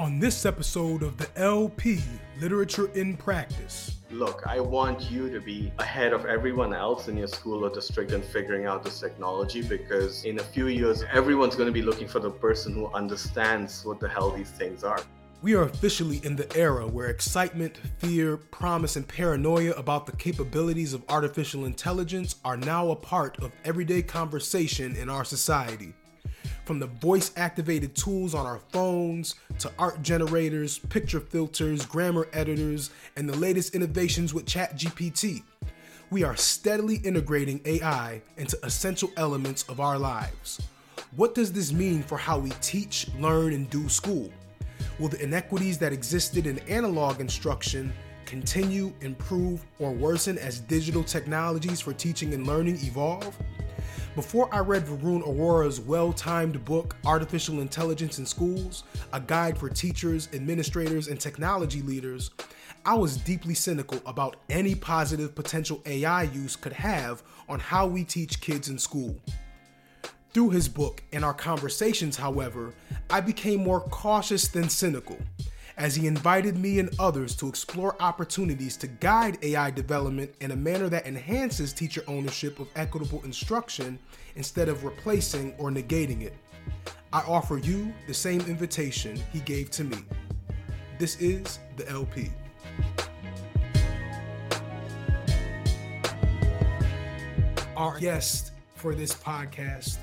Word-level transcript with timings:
on 0.00 0.18
this 0.18 0.46
episode 0.46 1.02
of 1.02 1.18
the 1.18 1.28
LP 1.38 2.00
Literature 2.40 2.90
in 2.94 3.18
Practice. 3.18 3.98
Look, 4.10 4.42
I 4.46 4.58
want 4.58 5.10
you 5.10 5.28
to 5.28 5.40
be 5.42 5.70
ahead 5.78 6.14
of 6.14 6.24
everyone 6.24 6.72
else 6.72 7.08
in 7.08 7.18
your 7.18 7.28
school 7.28 7.66
or 7.66 7.68
district 7.68 8.12
in 8.12 8.22
figuring 8.22 8.64
out 8.64 8.82
this 8.82 8.98
technology 8.98 9.60
because 9.60 10.24
in 10.24 10.40
a 10.40 10.42
few 10.42 10.68
years, 10.68 11.04
everyone's 11.12 11.54
going 11.54 11.66
to 11.66 11.72
be 11.72 11.82
looking 11.82 12.08
for 12.08 12.18
the 12.18 12.30
person 12.30 12.72
who 12.72 12.86
understands 12.94 13.84
what 13.84 14.00
the 14.00 14.08
hell 14.08 14.30
these 14.30 14.50
things 14.50 14.84
are. 14.84 15.02
We 15.42 15.54
are 15.54 15.64
officially 15.64 16.22
in 16.24 16.34
the 16.34 16.50
era 16.56 16.86
where 16.86 17.08
excitement, 17.08 17.76
fear, 17.98 18.38
promise, 18.38 18.96
and 18.96 19.06
paranoia 19.06 19.72
about 19.72 20.06
the 20.06 20.16
capabilities 20.16 20.94
of 20.94 21.04
artificial 21.10 21.66
intelligence 21.66 22.36
are 22.42 22.56
now 22.56 22.90
a 22.90 22.96
part 22.96 23.38
of 23.42 23.52
everyday 23.66 24.00
conversation 24.00 24.96
in 24.96 25.10
our 25.10 25.26
society. 25.26 25.92
From 26.70 26.78
the 26.78 26.86
voice 26.86 27.32
activated 27.34 27.96
tools 27.96 28.32
on 28.32 28.46
our 28.46 28.60
phones 28.70 29.34
to 29.58 29.72
art 29.76 30.02
generators, 30.02 30.78
picture 30.78 31.18
filters, 31.18 31.84
grammar 31.84 32.28
editors, 32.32 32.90
and 33.16 33.28
the 33.28 33.36
latest 33.36 33.74
innovations 33.74 34.32
with 34.32 34.46
ChatGPT, 34.46 35.42
we 36.10 36.22
are 36.22 36.36
steadily 36.36 36.98
integrating 36.98 37.60
AI 37.64 38.22
into 38.36 38.56
essential 38.64 39.10
elements 39.16 39.64
of 39.64 39.80
our 39.80 39.98
lives. 39.98 40.60
What 41.16 41.34
does 41.34 41.52
this 41.52 41.72
mean 41.72 42.04
for 42.04 42.16
how 42.16 42.38
we 42.38 42.50
teach, 42.60 43.08
learn, 43.18 43.52
and 43.52 43.68
do 43.68 43.88
school? 43.88 44.30
Will 45.00 45.08
the 45.08 45.20
inequities 45.20 45.76
that 45.78 45.92
existed 45.92 46.46
in 46.46 46.60
analog 46.68 47.20
instruction 47.20 47.92
continue, 48.30 48.92
improve, 49.00 49.66
or 49.80 49.90
worsen 49.90 50.38
as 50.38 50.60
digital 50.60 51.02
technologies 51.02 51.80
for 51.80 51.92
teaching 51.92 52.32
and 52.32 52.46
learning 52.46 52.76
evolve? 52.76 53.36
Before 54.14 54.48
I 54.54 54.60
read 54.60 54.86
Varun 54.86 55.26
Arora's 55.26 55.80
well 55.80 56.12
timed 56.12 56.64
book, 56.64 56.94
Artificial 57.04 57.60
Intelligence 57.60 58.20
in 58.20 58.26
Schools 58.26 58.84
A 59.12 59.18
Guide 59.18 59.58
for 59.58 59.68
Teachers, 59.68 60.28
Administrators, 60.32 61.08
and 61.08 61.18
Technology 61.18 61.82
Leaders, 61.82 62.30
I 62.86 62.94
was 62.94 63.16
deeply 63.16 63.54
cynical 63.54 64.00
about 64.06 64.36
any 64.48 64.76
positive 64.76 65.34
potential 65.34 65.82
AI 65.84 66.22
use 66.22 66.54
could 66.54 66.72
have 66.72 67.24
on 67.48 67.58
how 67.58 67.88
we 67.88 68.04
teach 68.04 68.40
kids 68.40 68.68
in 68.68 68.78
school. 68.78 69.16
Through 70.32 70.50
his 70.50 70.68
book 70.68 71.02
and 71.12 71.24
our 71.24 71.34
conversations, 71.34 72.16
however, 72.16 72.74
I 73.10 73.22
became 73.22 73.64
more 73.64 73.80
cautious 73.80 74.46
than 74.46 74.68
cynical 74.68 75.18
as 75.80 75.96
he 75.96 76.06
invited 76.06 76.58
me 76.58 76.78
and 76.78 76.90
others 76.98 77.34
to 77.34 77.48
explore 77.48 77.96
opportunities 78.00 78.76
to 78.76 78.86
guide 78.86 79.38
AI 79.40 79.70
development 79.70 80.30
in 80.42 80.50
a 80.50 80.56
manner 80.56 80.90
that 80.90 81.06
enhances 81.06 81.72
teacher 81.72 82.04
ownership 82.06 82.60
of 82.60 82.68
equitable 82.76 83.22
instruction 83.24 83.98
instead 84.36 84.68
of 84.68 84.84
replacing 84.84 85.54
or 85.56 85.70
negating 85.70 86.20
it. 86.20 86.34
I 87.14 87.20
offer 87.20 87.56
you 87.56 87.94
the 88.06 88.12
same 88.12 88.42
invitation 88.42 89.18
he 89.32 89.40
gave 89.40 89.70
to 89.70 89.84
me. 89.84 89.96
This 90.98 91.18
is 91.18 91.58
the 91.76 91.88
LP. 91.88 92.30
Our 97.74 97.98
guest 97.98 98.52
for 98.74 98.94
this 98.94 99.14
podcast 99.14 99.96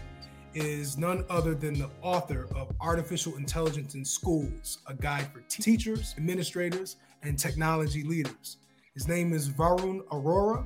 is 0.58 0.98
none 0.98 1.24
other 1.30 1.54
than 1.54 1.76
the 1.78 1.90
author 2.02 2.48
of 2.56 2.72
Artificial 2.82 3.38
Intelligence 3.38 3.94
in 3.94 4.04
Schools, 4.04 4.80
a 4.88 4.94
guide 4.96 5.32
for 5.32 5.42
teachers, 5.42 6.16
administrators, 6.18 6.96
and 7.22 7.38
technology 7.38 8.04
leaders. 8.04 8.58
His 8.96 9.08
name 9.08 9.34
is 9.34 9.50
Varun 9.50 10.00
Arora. 10.08 10.66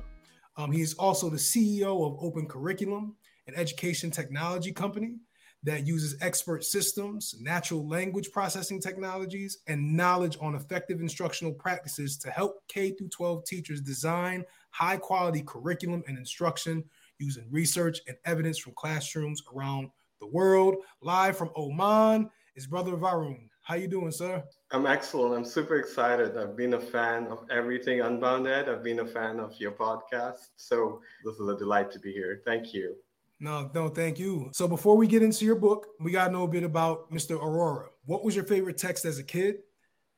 Um, 0.56 0.72
he 0.72 0.80
is 0.80 0.94
also 0.94 1.28
the 1.28 1.36
CEO 1.36 2.06
of 2.06 2.16
Open 2.24 2.46
Curriculum, 2.46 3.16
an 3.46 3.54
education 3.54 4.10
technology 4.10 4.72
company 4.72 5.16
that 5.62 5.86
uses 5.86 6.16
expert 6.22 6.64
systems, 6.64 7.34
natural 7.38 7.86
language 7.86 8.32
processing 8.32 8.80
technologies, 8.80 9.58
and 9.68 9.94
knowledge 9.94 10.38
on 10.40 10.54
effective 10.54 11.00
instructional 11.00 11.52
practices 11.52 12.16
to 12.16 12.30
help 12.30 12.66
K 12.66 12.96
12 13.10 13.44
teachers 13.44 13.82
design 13.82 14.44
high 14.70 14.96
quality 14.96 15.42
curriculum 15.42 16.02
and 16.08 16.16
instruction 16.16 16.82
using 17.18 17.46
research 17.50 18.00
and 18.06 18.16
evidence 18.24 18.58
from 18.58 18.72
classrooms 18.74 19.42
around 19.54 19.90
the 20.20 20.26
world. 20.26 20.76
Live 21.00 21.36
from 21.36 21.50
Oman 21.56 22.30
is 22.56 22.66
Brother 22.66 22.92
Varun. 22.92 23.48
How 23.62 23.76
you 23.76 23.86
doing, 23.86 24.10
sir? 24.10 24.42
I'm 24.72 24.86
excellent. 24.86 25.34
I'm 25.34 25.44
super 25.44 25.76
excited. 25.76 26.36
I've 26.36 26.56
been 26.56 26.74
a 26.74 26.80
fan 26.80 27.28
of 27.28 27.44
everything 27.50 28.00
Unbound 28.00 28.48
Ed. 28.48 28.68
I've 28.68 28.82
been 28.82 29.00
a 29.00 29.06
fan 29.06 29.38
of 29.38 29.54
your 29.60 29.72
podcast. 29.72 30.48
So 30.56 31.00
this 31.24 31.36
is 31.36 31.48
a 31.48 31.56
delight 31.56 31.92
to 31.92 32.00
be 32.00 32.12
here. 32.12 32.42
Thank 32.44 32.74
you. 32.74 32.96
No, 33.38 33.70
no, 33.74 33.88
thank 33.88 34.18
you. 34.18 34.50
So 34.52 34.66
before 34.66 34.96
we 34.96 35.06
get 35.06 35.22
into 35.22 35.44
your 35.44 35.56
book, 35.56 35.88
we 36.00 36.12
got 36.12 36.26
to 36.26 36.32
know 36.32 36.44
a 36.44 36.48
bit 36.48 36.64
about 36.64 37.10
Mr. 37.12 37.40
Arora. 37.40 37.88
What 38.04 38.24
was 38.24 38.34
your 38.34 38.44
favorite 38.44 38.78
text 38.78 39.04
as 39.04 39.18
a 39.18 39.24
kid? 39.24 39.58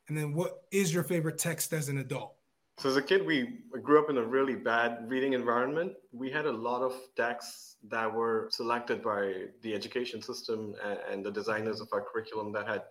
And 0.09 0.17
then 0.17 0.35
what 0.35 0.65
is 0.71 0.93
your 0.93 1.05
favorite 1.05 1.39
text 1.39 1.73
as 1.73 1.89
an 1.89 1.99
adult? 1.99 2.35
So 2.79 2.89
as 2.89 2.97
a 2.97 3.03
kid, 3.03 3.25
we 3.25 3.61
grew 3.83 4.01
up 4.01 4.11
in 4.11 4.19
a 4.19 4.23
really 4.23 4.57
bad 4.57 5.09
reading 5.09 5.33
environment. 5.33 5.93
We 6.13 6.31
had 6.31 6.47
a 6.47 6.53
lot 6.53 6.83
of 6.83 6.93
texts 7.17 7.77
that 7.89 8.13
were 8.13 8.49
selected 8.53 9.03
by 9.03 9.45
the 9.63 9.75
education 9.75 10.21
system 10.21 10.75
and 11.09 11.25
the 11.25 11.31
designers 11.31 11.81
of 11.81 11.89
our 11.93 12.03
curriculum 12.03 12.53
that 12.53 12.67
had 12.67 12.83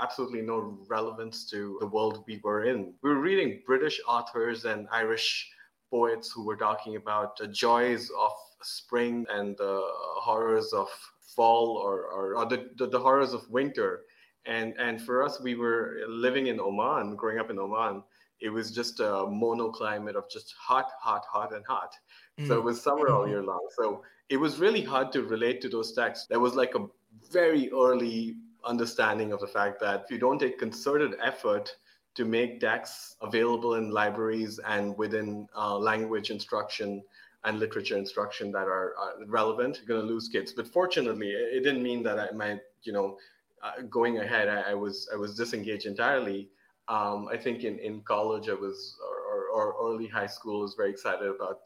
absolutely 0.00 0.42
no 0.42 0.78
relevance 0.88 1.48
to 1.50 1.78
the 1.80 1.86
world 1.86 2.24
we 2.26 2.40
were 2.42 2.64
in. 2.64 2.92
We 3.02 3.10
were 3.10 3.20
reading 3.20 3.62
British 3.64 4.00
authors 4.08 4.64
and 4.64 4.88
Irish 4.90 5.48
poets 5.88 6.30
who 6.32 6.44
were 6.44 6.56
talking 6.56 6.96
about 6.96 7.36
the 7.36 7.46
joys 7.46 8.10
of 8.18 8.32
spring 8.62 9.24
and 9.30 9.56
the 9.56 9.80
horrors 10.20 10.72
of 10.72 10.88
fall 11.36 11.76
or, 11.76 12.06
or, 12.06 12.36
or 12.36 12.46
the, 12.46 12.70
the, 12.76 12.88
the 12.88 12.98
horrors 12.98 13.32
of 13.34 13.48
winter. 13.48 14.02
And, 14.46 14.74
and 14.78 15.00
for 15.00 15.22
us, 15.22 15.40
we 15.40 15.54
were 15.54 16.00
living 16.08 16.48
in 16.48 16.58
Oman, 16.58 17.14
growing 17.14 17.38
up 17.38 17.50
in 17.50 17.58
Oman 17.58 18.02
it 18.40 18.50
was 18.50 18.70
just 18.70 19.00
a 19.00 19.26
monoclimate 19.26 20.14
of 20.14 20.28
just 20.30 20.54
hot, 20.58 20.90
hot, 21.00 21.24
hot, 21.30 21.52
and 21.52 21.64
hot. 21.66 21.94
Mm. 22.38 22.46
So 22.46 22.58
it 22.58 22.64
was 22.64 22.80
summer 22.80 23.08
all 23.08 23.28
year 23.28 23.42
long. 23.42 23.66
So 23.76 24.02
it 24.28 24.36
was 24.36 24.58
really 24.58 24.82
hard 24.82 25.12
to 25.12 25.22
relate 25.22 25.60
to 25.62 25.68
those 25.68 25.92
texts. 25.92 26.26
There 26.26 26.40
was 26.40 26.54
like 26.54 26.74
a 26.74 26.86
very 27.32 27.70
early 27.72 28.36
understanding 28.64 29.32
of 29.32 29.40
the 29.40 29.46
fact 29.46 29.80
that 29.80 30.04
if 30.04 30.10
you 30.10 30.18
don't 30.18 30.38
take 30.38 30.58
concerted 30.58 31.14
effort 31.22 31.74
to 32.14 32.24
make 32.24 32.60
texts 32.60 33.16
available 33.22 33.74
in 33.74 33.90
libraries 33.90 34.58
and 34.66 34.96
within 34.98 35.46
uh, 35.56 35.78
language 35.78 36.30
instruction 36.30 37.02
and 37.44 37.60
literature 37.60 37.96
instruction 37.96 38.50
that 38.50 38.66
are 38.66 38.94
uh, 39.00 39.24
relevant, 39.26 39.78
you're 39.78 39.96
going 39.96 40.06
to 40.06 40.12
lose 40.12 40.28
kids. 40.28 40.52
But 40.52 40.66
fortunately, 40.66 41.30
it 41.30 41.62
didn't 41.62 41.82
mean 41.82 42.02
that 42.02 42.18
I 42.18 42.30
might, 42.32 42.60
you 42.82 42.92
know, 42.92 43.16
uh, 43.62 43.82
going 43.88 44.18
ahead, 44.18 44.48
I, 44.48 44.72
I 44.72 44.74
was 44.74 45.08
I 45.12 45.16
was 45.16 45.36
disengaged 45.36 45.86
entirely 45.86 46.48
um, 46.88 47.28
I 47.30 47.36
think 47.36 47.64
in, 47.64 47.78
in 47.78 48.00
college 48.02 48.48
I 48.48 48.54
was 48.54 48.96
or, 49.06 49.50
or, 49.52 49.72
or, 49.72 49.92
early 49.92 50.06
high 50.06 50.26
school 50.26 50.60
I 50.60 50.62
was 50.62 50.74
very 50.74 50.90
excited 50.90 51.28
about 51.28 51.60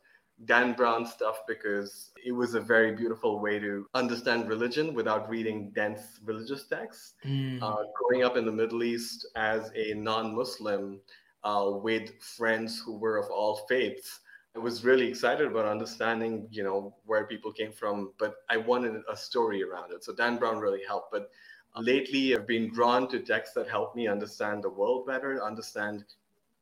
Dan 0.44 0.72
Brown 0.72 1.06
stuff 1.06 1.41
because 1.47 2.10
it 2.25 2.33
was 2.33 2.55
a 2.55 2.60
very 2.60 2.94
beautiful 2.94 3.41
way 3.41 3.59
to 3.60 3.87
understand 3.94 4.49
religion 4.49 4.94
without 4.94 5.28
reading 5.28 5.71
dense 5.75 6.21
religious 6.25 6.66
texts. 6.66 7.15
Mm. 7.25 7.62
Uh, 7.62 7.84
growing 7.97 8.25
up 8.25 8.37
in 8.37 8.44
the 8.44 8.53
Middle 8.53 8.83
East 8.83 9.27
as 9.37 9.71
a 9.77 9.94
non-Muslim 9.94 11.00
uh, 11.44 11.71
with 11.72 12.10
friends 12.21 12.81
who 12.81 12.97
were 12.99 13.19
of 13.19 13.31
all 13.31 13.65
faiths, 13.69 14.21
I 14.56 14.59
was 14.59 14.84
really 14.84 15.09
excited 15.09 15.47
about 15.47 15.66
understanding, 15.66 16.47
you 16.50 16.62
know, 16.62 16.94
where 17.06 17.27
people 17.27 17.53
came 17.53 17.72
from, 17.72 18.12
but 18.19 18.34
I 18.50 18.59
wanted 18.59 19.00
a 19.10 19.16
story 19.16 19.62
around 19.62 19.93
it. 19.93 20.04
So 20.04 20.15
Dan 20.15 20.37
Brown 20.37 20.59
really 20.59 20.83
helped. 20.87 21.10
But 21.10 21.31
Lately, 21.77 22.34
I've 22.37 22.47
been 22.47 22.69
drawn 22.69 23.09
to 23.09 23.21
texts 23.21 23.55
that 23.55 23.69
help 23.69 23.97
me 23.97 24.06
understand 24.06 24.62
the 24.62 24.69
world 24.69 25.06
better, 25.06 25.43
understand 25.43 26.05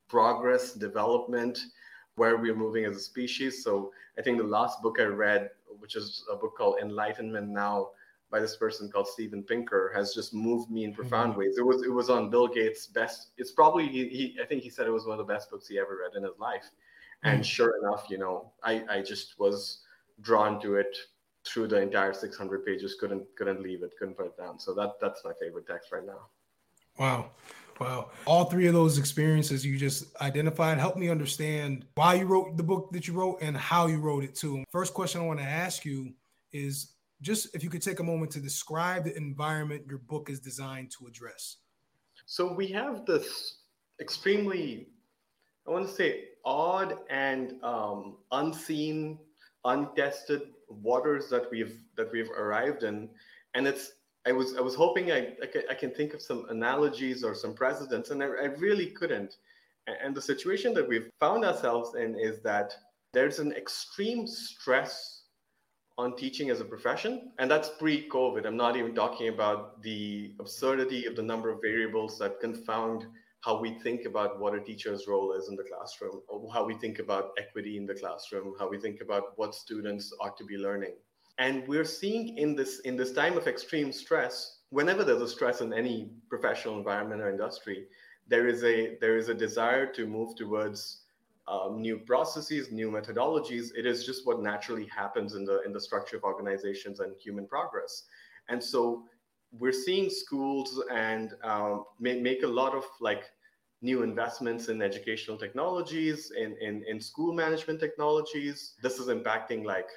progress, 0.09 0.73
development, 0.73 1.59
where 2.15 2.37
we're 2.37 2.55
moving 2.55 2.85
as 2.85 2.97
a 2.97 3.01
species. 3.01 3.65
So 3.65 3.93
I 4.19 4.23
think 4.23 4.39
the 4.39 4.45
last 4.45 4.83
book 4.83 4.99
I 5.01 5.05
read, 5.05 5.51
which 5.79 5.97
is 5.97 6.25
a 6.31 6.37
book 6.37 6.57
called 6.57 6.77
Enlightenment 6.81 7.49
Now 7.49 7.91
by 8.31 8.39
this 8.39 8.57
person 8.57 8.89
called 8.89 9.09
Steven 9.09 9.43
Pinker, 9.43 9.91
has 9.95 10.15
just 10.15 10.33
moved 10.33 10.71
me 10.71 10.85
in 10.85 10.95
profound 10.95 11.33
mm-hmm. 11.33 11.41
ways. 11.41 11.59
It 11.59 11.67
was 11.67 11.83
it 11.83 11.93
was 11.93 12.09
on 12.09 12.31
Bill 12.31 12.47
Gates' 12.47 12.87
best. 12.87 13.31
It's 13.37 13.51
probably 13.51 13.89
he, 13.89 14.09
he, 14.09 14.39
I 14.41 14.47
think 14.47 14.63
he 14.63 14.71
said 14.71 14.87
it 14.87 14.91
was 14.91 15.07
one 15.07 15.19
of 15.19 15.27
the 15.27 15.33
best 15.33 15.51
books 15.51 15.67
he 15.67 15.79
ever 15.79 15.99
read 16.03 16.17
in 16.17 16.23
his 16.23 16.39
life. 16.39 16.71
And 17.25 17.41
mm-hmm. 17.41 17.43
sure 17.43 17.75
enough, 17.83 18.07
you 18.09 18.19
know, 18.19 18.53
I, 18.63 18.85
I 18.89 19.03
just 19.03 19.39
was 19.41 19.81
drawn 20.21 20.61
to 20.61 20.77
it 20.77 20.97
through 21.47 21.69
the 21.69 21.81
entire 21.81 22.13
600 22.13 22.65
pages 22.65 22.97
couldn't 23.01 23.25
couldn't 23.37 23.63
leave 23.63 23.83
it 23.83 23.93
couldn't 23.99 24.15
put 24.15 24.27
it 24.27 24.37
down. 24.37 24.59
So 24.59 24.75
that 24.75 24.93
that's 25.01 25.25
my 25.25 25.33
favorite 25.41 25.67
text 25.67 25.93
right 25.93 26.05
now. 26.05 26.29
Wow. 26.99 27.31
Wow. 27.79 28.11
All 28.27 28.45
three 28.45 28.67
of 28.67 28.75
those 28.75 28.99
experiences 28.99 29.65
you 29.65 29.79
just 29.79 30.15
identified 30.21 30.79
help 30.79 30.97
me 30.97 31.09
understand 31.09 31.87
why 31.95 32.15
you 32.15 32.27
wrote 32.27 32.57
the 32.57 32.63
book 32.63 32.93
that 32.93 33.09
you 33.09 33.15
wrote 33.15 33.39
and 33.41 33.57
how 33.57 33.87
you 33.87 33.99
wrote 33.99 34.23
it 34.23 34.35
too. 34.35 34.65
First 34.71 34.93
question 34.93 35.21
i 35.21 35.25
want 35.25 35.41
to 35.41 35.47
ask 35.47 35.85
you 35.85 36.13
is 36.53 36.93
just 37.23 37.55
if 37.55 37.63
you 37.65 37.71
could 37.71 37.83
take 37.83 38.01
a 38.01 38.05
moment 38.05 38.31
to 38.33 38.41
describe 38.41 39.05
the 39.05 39.17
environment 39.17 39.85
your 39.89 39.99
book 39.99 40.29
is 40.29 40.41
designed 40.41 40.91
to 40.99 41.07
address. 41.07 41.57
So 42.27 42.53
we 42.53 42.69
have 42.69 43.07
this 43.07 43.57
extremely 44.01 44.89
i 45.67 45.71
want 45.71 45.87
to 45.87 45.93
say 45.93 46.25
odd 46.45 46.97
and 47.11 47.63
um, 47.63 48.17
unseen 48.33 49.19
untested 49.65 50.43
waters 50.71 51.29
that 51.29 51.51
we've 51.51 51.79
that 51.97 52.11
we've 52.13 52.31
arrived 52.31 52.83
in 52.83 53.09
and 53.55 53.67
it's 53.67 53.93
I 54.27 54.33
was 54.33 54.57
I 54.57 54.61
was 54.61 54.75
hoping 54.75 55.13
I, 55.13 55.35
I, 55.43 55.47
can, 55.47 55.63
I 55.71 55.75
can 55.75 55.91
think 55.93 56.13
of 56.13 56.21
some 56.21 56.47
analogies 56.51 57.25
or 57.25 57.35
some 57.35 57.55
precedents, 57.55 58.11
and 58.11 58.23
I, 58.23 58.27
I 58.27 58.45
really 58.59 58.87
couldn't. 58.87 59.37
And 59.87 60.15
the 60.15 60.23
situation 60.23 60.75
that 60.75 60.87
we've 60.87 61.11
found 61.19 61.45
ourselves 61.45 61.95
in 61.95 62.19
is 62.19 62.41
that 62.43 62.75
there's 63.13 63.39
an 63.39 63.53
extreme 63.53 64.27
stress 64.27 65.23
on 65.99 66.17
teaching 66.17 66.51
as 66.51 66.61
a 66.61 66.65
profession, 66.65 67.33
and 67.39 67.51
that's 67.51 67.71
pre-COVID. 67.71 68.47
I'm 68.47 68.57
not 68.57 68.77
even 68.77 68.95
talking 68.95 69.29
about 69.29 69.83
the 69.83 70.35
absurdity 70.39 71.07
of 71.07 71.17
the 71.17 71.23
number 71.23 71.51
of 71.51 71.61
variables 71.61 72.19
that 72.19 72.41
confound 72.41 73.07
how 73.41 73.59
we 73.59 73.79
think 73.79 74.05
about 74.05 74.39
what 74.39 74.55
a 74.55 74.61
teacher's 74.61 75.07
role 75.09 75.33
is 75.33 75.49
in 75.49 75.57
the 75.57 75.65
classroom, 75.65 76.21
how 76.53 76.65
we 76.65 76.75
think 76.75 76.99
about 76.99 77.31
equity 77.39 77.77
in 77.77 77.87
the 77.87 77.95
classroom, 77.95 78.55
how 78.59 78.69
we 78.69 78.79
think 78.79 79.01
about 79.01 79.37
what 79.37 79.55
students 79.55 80.13
ought 80.21 80.37
to 80.37 80.45
be 80.45 80.57
learning. 80.57 80.95
And 81.39 81.67
we're 81.67 81.87
seeing 81.87 82.37
in 82.37 82.55
this 82.55 82.81
in 82.81 82.97
this 82.97 83.13
time 83.13 83.39
of 83.39 83.47
extreme 83.47 83.93
stress, 83.93 84.59
whenever 84.69 85.05
there's 85.05 85.23
a 85.23 85.29
stress 85.29 85.63
in 85.63 85.73
any 85.73 86.11
professional 86.29 86.77
environment 86.77 87.23
or 87.23 87.31
industry, 87.31 87.87
there 88.29 88.47
is 88.47 88.63
a 88.63 88.99
there 89.01 89.17
is 89.17 89.31
a 89.31 89.35
desire 89.35 89.87
to 89.93 90.07
move 90.07 90.37
towards 90.37 91.03
um, 91.49 91.81
new 91.81 91.99
processes, 91.99 92.71
new 92.71 92.91
methodologies. 92.91 93.71
It 93.75 93.87
is 93.87 94.05
just 94.05 94.27
what 94.27 94.43
naturally 94.43 94.87
happens 94.87 95.35
in 95.35 95.47
the 95.47 95.63
in 95.63 95.73
the 95.73 95.81
structure 95.81 96.19
of 96.19 96.25
organizations 96.25 97.01
and 97.01 97.17
human 97.17 97.47
progress. 97.47 98.05
And 98.51 98.63
so 98.63 99.05
we're 99.59 99.73
seeing 99.73 100.09
schools 100.11 100.83
and 100.93 101.35
um, 101.43 101.85
make, 101.99 102.21
make 102.21 102.43
a 102.43 102.47
lot 102.47 102.75
of 102.75 102.85
like 103.01 103.25
new 103.83 104.03
investments 104.03 104.69
in 104.69 104.83
educational 104.83 105.37
technologies 105.37 106.33
in, 106.37 106.57
in, 106.61 106.85
in 106.87 107.01
school 107.01 107.33
management 107.33 107.81
technologies. 107.81 108.75
This 108.83 108.99
is 108.99 109.09
impacting 109.09 109.65
like 109.65 109.89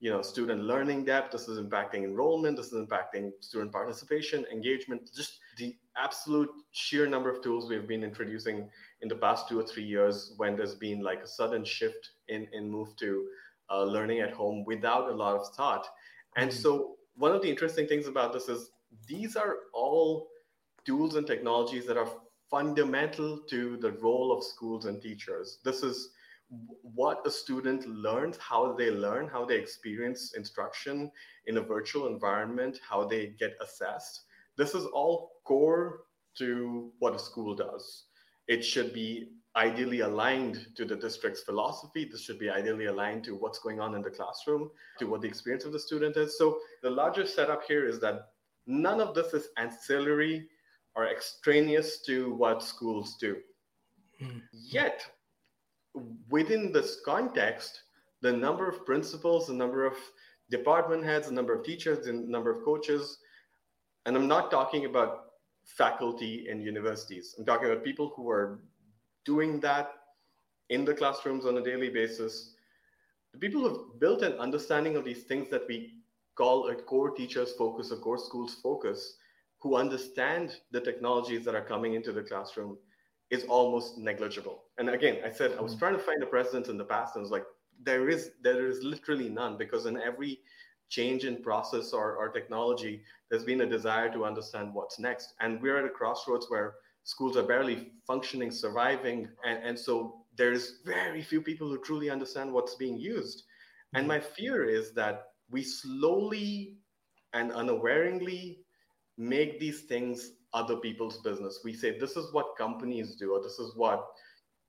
you 0.00 0.10
know 0.10 0.22
student 0.22 0.62
learning 0.62 1.04
depth. 1.04 1.32
This 1.32 1.48
is 1.48 1.58
impacting 1.58 2.04
enrollment. 2.04 2.56
This 2.56 2.72
is 2.72 2.86
impacting 2.86 3.32
student 3.40 3.72
participation 3.72 4.44
engagement. 4.50 5.10
Just 5.14 5.38
the 5.56 5.76
absolute 5.96 6.50
sheer 6.72 7.06
number 7.06 7.30
of 7.30 7.42
tools 7.42 7.68
we've 7.68 7.88
been 7.88 8.04
introducing 8.04 8.68
in 9.02 9.08
the 9.08 9.14
past 9.14 9.48
two 9.48 9.58
or 9.58 9.62
three 9.64 9.84
years 9.84 10.34
when 10.36 10.56
there's 10.56 10.74
been 10.74 11.00
like 11.00 11.20
a 11.22 11.28
sudden 11.28 11.64
shift 11.64 12.10
in 12.28 12.46
in 12.52 12.70
move 12.70 12.96
to 12.96 13.26
uh, 13.70 13.84
learning 13.84 14.20
at 14.20 14.32
home 14.32 14.64
without 14.64 15.10
a 15.10 15.14
lot 15.14 15.36
of 15.36 15.48
thought. 15.54 15.86
And 16.36 16.50
mm-hmm. 16.50 16.60
so 16.60 16.96
one 17.16 17.32
of 17.32 17.42
the 17.42 17.48
interesting 17.48 17.86
things 17.86 18.06
about 18.06 18.32
this 18.32 18.48
is 18.48 18.70
these 19.06 19.36
are 19.36 19.56
all 19.72 20.28
tools 20.84 21.16
and 21.16 21.26
technologies 21.26 21.86
that 21.86 21.96
are 21.96 22.08
fundamental 22.50 23.40
to 23.48 23.76
the 23.78 23.92
role 23.92 24.32
of 24.36 24.44
schools 24.44 24.86
and 24.86 25.02
teachers 25.02 25.58
this 25.64 25.82
is 25.82 26.10
what 26.82 27.26
a 27.26 27.30
student 27.30 27.86
learns, 27.88 28.36
how 28.36 28.72
they 28.72 28.90
learn, 28.90 29.28
how 29.28 29.44
they 29.44 29.56
experience 29.56 30.34
instruction 30.34 31.10
in 31.46 31.56
a 31.56 31.60
virtual 31.60 32.06
environment, 32.06 32.78
how 32.88 33.04
they 33.04 33.34
get 33.38 33.56
assessed. 33.60 34.22
This 34.56 34.74
is 34.74 34.84
all 34.86 35.32
core 35.44 36.02
to 36.38 36.92
what 36.98 37.14
a 37.14 37.18
school 37.18 37.54
does. 37.54 38.04
It 38.46 38.64
should 38.64 38.92
be 38.92 39.30
ideally 39.56 40.00
aligned 40.00 40.68
to 40.76 40.84
the 40.84 40.94
district's 40.94 41.42
philosophy. 41.42 42.04
This 42.04 42.22
should 42.22 42.38
be 42.38 42.50
ideally 42.50 42.86
aligned 42.86 43.24
to 43.24 43.34
what's 43.34 43.58
going 43.58 43.80
on 43.80 43.94
in 43.94 44.02
the 44.02 44.10
classroom, 44.10 44.70
to 44.98 45.06
what 45.06 45.22
the 45.22 45.28
experience 45.28 45.64
of 45.64 45.72
the 45.72 45.80
student 45.80 46.16
is. 46.16 46.38
So 46.38 46.58
the 46.82 46.90
larger 46.90 47.26
setup 47.26 47.62
here 47.66 47.88
is 47.88 47.98
that 48.00 48.28
none 48.66 49.00
of 49.00 49.14
this 49.14 49.32
is 49.32 49.48
ancillary 49.56 50.48
or 50.94 51.06
extraneous 51.08 52.00
to 52.02 52.32
what 52.34 52.62
schools 52.62 53.16
do. 53.20 53.36
Mm. 54.20 54.42
Yet, 54.52 55.06
within 56.30 56.72
this 56.72 57.00
context, 57.04 57.82
the 58.22 58.32
number 58.32 58.68
of 58.68 58.84
principals, 58.86 59.46
the 59.46 59.54
number 59.54 59.86
of 59.86 59.94
department 60.50 61.04
heads, 61.04 61.28
the 61.28 61.34
number 61.34 61.54
of 61.54 61.64
teachers, 61.64 62.06
the 62.06 62.12
number 62.12 62.50
of 62.50 62.64
coaches, 62.64 63.18
and 64.06 64.16
I'm 64.16 64.28
not 64.28 64.50
talking 64.50 64.84
about 64.84 65.24
faculty 65.64 66.46
in 66.48 66.60
universities. 66.60 67.34
I'm 67.38 67.44
talking 67.44 67.70
about 67.70 67.84
people 67.84 68.12
who 68.16 68.30
are 68.30 68.60
doing 69.24 69.60
that 69.60 69.90
in 70.70 70.84
the 70.84 70.94
classrooms 70.94 71.44
on 71.44 71.58
a 71.58 71.62
daily 71.62 71.90
basis. 71.90 72.54
The 73.32 73.38
people 73.38 73.60
who 73.62 73.68
have 73.68 74.00
built 74.00 74.22
an 74.22 74.34
understanding 74.34 74.96
of 74.96 75.04
these 75.04 75.24
things 75.24 75.50
that 75.50 75.62
we 75.68 75.94
call 76.36 76.68
a 76.68 76.74
core 76.74 77.10
teachers 77.10 77.52
focus, 77.52 77.90
a 77.90 77.96
core 77.96 78.18
schools 78.18 78.56
focus, 78.62 79.16
who 79.60 79.76
understand 79.76 80.60
the 80.70 80.80
technologies 80.80 81.44
that 81.44 81.54
are 81.54 81.64
coming 81.64 81.94
into 81.94 82.12
the 82.12 82.22
classroom 82.22 82.76
is 83.30 83.44
almost 83.44 83.98
negligible. 83.98 84.64
And 84.78 84.90
again, 84.90 85.18
I 85.24 85.30
said 85.30 85.52
I 85.58 85.60
was 85.60 85.72
mm-hmm. 85.72 85.78
trying 85.80 85.96
to 85.96 86.02
find 86.02 86.22
a 86.22 86.26
precedent 86.26 86.68
in 86.68 86.76
the 86.76 86.84
past, 86.84 87.16
and 87.16 87.22
it's 87.22 87.32
like 87.32 87.46
there 87.82 88.08
is 88.08 88.30
there 88.42 88.66
is 88.66 88.82
literally 88.82 89.28
none 89.28 89.56
because 89.56 89.86
in 89.86 90.00
every 90.00 90.40
change 90.88 91.24
in 91.24 91.42
process 91.42 91.92
or, 91.92 92.16
or 92.16 92.28
technology, 92.28 93.02
there's 93.28 93.44
been 93.44 93.62
a 93.62 93.66
desire 93.66 94.12
to 94.12 94.24
understand 94.24 94.72
what's 94.72 94.98
next. 94.98 95.34
And 95.40 95.60
we're 95.60 95.78
at 95.78 95.84
a 95.84 95.88
crossroads 95.88 96.46
where 96.48 96.74
schools 97.02 97.36
are 97.36 97.42
barely 97.42 97.92
functioning, 98.06 98.50
surviving, 98.50 99.28
and, 99.44 99.62
and 99.64 99.78
so 99.78 100.22
there's 100.36 100.80
very 100.84 101.22
few 101.22 101.40
people 101.40 101.68
who 101.68 101.78
truly 101.78 102.10
understand 102.10 102.52
what's 102.52 102.74
being 102.76 102.98
used. 102.98 103.44
And 103.94 104.02
mm-hmm. 104.02 104.08
my 104.08 104.20
fear 104.20 104.64
is 104.64 104.92
that 104.92 105.30
we 105.50 105.62
slowly 105.62 106.76
and 107.32 107.52
unawareingly 107.52 108.60
make 109.18 109.58
these 109.58 109.82
things 109.82 110.32
other 110.52 110.76
people's 110.76 111.18
business. 111.18 111.60
We 111.64 111.74
say 111.74 111.98
this 111.98 112.16
is 112.16 112.32
what 112.32 112.56
companies 112.56 113.16
do, 113.16 113.32
or 113.32 113.42
this 113.42 113.58
is 113.58 113.76
what 113.76 114.06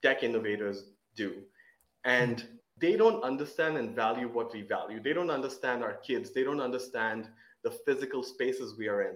tech 0.01 0.23
innovators 0.23 0.85
do. 1.15 1.35
And 2.03 2.45
they 2.79 2.95
don't 2.95 3.23
understand 3.23 3.77
and 3.77 3.95
value 3.95 4.27
what 4.27 4.53
we 4.53 4.61
value. 4.61 5.01
They 5.01 5.13
don't 5.13 5.31
understand 5.31 5.83
our 5.83 5.95
kids. 5.95 6.31
They 6.31 6.43
don't 6.43 6.61
understand 6.61 7.27
the 7.63 7.71
physical 7.71 8.21
spaces 8.21 8.77
we 8.77 8.87
are 8.87 9.01
in. 9.01 9.15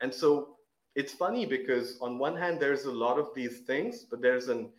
And 0.00 0.14
so 0.14 0.56
it's 0.94 1.12
funny 1.12 1.44
because 1.44 1.98
on 2.00 2.18
one 2.18 2.36
hand, 2.36 2.60
there's 2.60 2.84
a 2.84 2.92
lot 2.92 3.18
of 3.18 3.28
these 3.34 3.60
things, 3.60 4.04
but 4.08 4.22
there's 4.22 4.48
an 4.48 4.70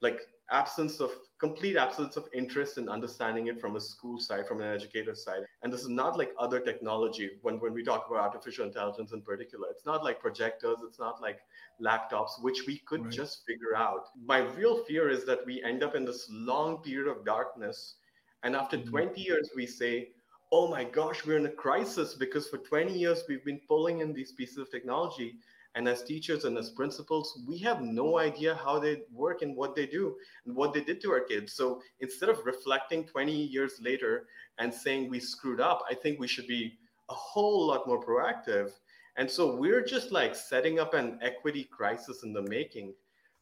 like 0.00 0.20
absence 0.50 1.00
of 1.00 1.10
complete 1.42 1.76
absence 1.76 2.16
of 2.16 2.28
interest 2.32 2.78
in 2.78 2.88
understanding 2.88 3.48
it 3.48 3.60
from 3.60 3.74
a 3.74 3.80
school 3.80 4.16
side, 4.16 4.46
from 4.46 4.60
an 4.60 4.72
educator 4.72 5.12
side. 5.12 5.42
And 5.62 5.72
this 5.72 5.80
is 5.80 5.88
not 5.88 6.16
like 6.16 6.30
other 6.38 6.60
technology. 6.60 7.30
When, 7.42 7.58
when 7.58 7.74
we 7.74 7.82
talk 7.82 8.06
about 8.08 8.20
artificial 8.20 8.64
intelligence 8.64 9.10
in 9.12 9.22
particular, 9.22 9.66
it's 9.68 9.84
not 9.84 10.04
like 10.04 10.20
projectors, 10.20 10.76
it's 10.86 11.00
not 11.00 11.20
like 11.20 11.40
laptops, 11.80 12.40
which 12.42 12.64
we 12.68 12.78
could 12.86 13.06
right. 13.06 13.12
just 13.12 13.44
figure 13.44 13.74
out. 13.76 14.04
My 14.24 14.38
real 14.38 14.84
fear 14.84 15.10
is 15.10 15.24
that 15.24 15.44
we 15.44 15.60
end 15.64 15.82
up 15.82 15.96
in 15.96 16.04
this 16.04 16.28
long 16.30 16.76
period 16.78 17.10
of 17.10 17.24
darkness. 17.24 17.96
And 18.44 18.54
after 18.54 18.76
mm-hmm. 18.76 18.90
20 18.90 19.20
years, 19.20 19.50
we 19.56 19.66
say, 19.66 20.10
oh 20.52 20.68
my 20.68 20.84
gosh, 20.84 21.26
we're 21.26 21.38
in 21.38 21.46
a 21.46 21.56
crisis 21.66 22.14
because 22.14 22.46
for 22.46 22.58
20 22.58 22.96
years 22.96 23.24
we've 23.28 23.44
been 23.44 23.60
pulling 23.66 23.98
in 23.98 24.12
these 24.12 24.30
pieces 24.30 24.58
of 24.58 24.70
technology 24.70 25.34
and 25.74 25.88
as 25.88 26.02
teachers 26.02 26.44
and 26.44 26.58
as 26.58 26.70
principals, 26.70 27.40
we 27.48 27.56
have 27.58 27.80
no 27.80 28.18
idea 28.18 28.54
how 28.62 28.78
they 28.78 29.02
work 29.12 29.42
and 29.42 29.56
what 29.56 29.74
they 29.74 29.86
do 29.86 30.16
and 30.44 30.54
what 30.54 30.74
they 30.74 30.82
did 30.82 31.00
to 31.00 31.10
our 31.10 31.20
kids. 31.20 31.54
So 31.54 31.80
instead 32.00 32.28
of 32.28 32.44
reflecting 32.44 33.04
20 33.04 33.32
years 33.32 33.78
later 33.80 34.26
and 34.58 34.72
saying 34.72 35.08
we 35.08 35.18
screwed 35.18 35.60
up, 35.60 35.82
I 35.90 35.94
think 35.94 36.20
we 36.20 36.28
should 36.28 36.46
be 36.46 36.78
a 37.08 37.14
whole 37.14 37.66
lot 37.66 37.86
more 37.86 38.02
proactive. 38.02 38.70
And 39.16 39.30
so 39.30 39.56
we're 39.56 39.84
just 39.84 40.12
like 40.12 40.34
setting 40.34 40.78
up 40.78 40.92
an 40.94 41.18
equity 41.22 41.64
crisis 41.64 42.22
in 42.22 42.32
the 42.32 42.42
making 42.42 42.92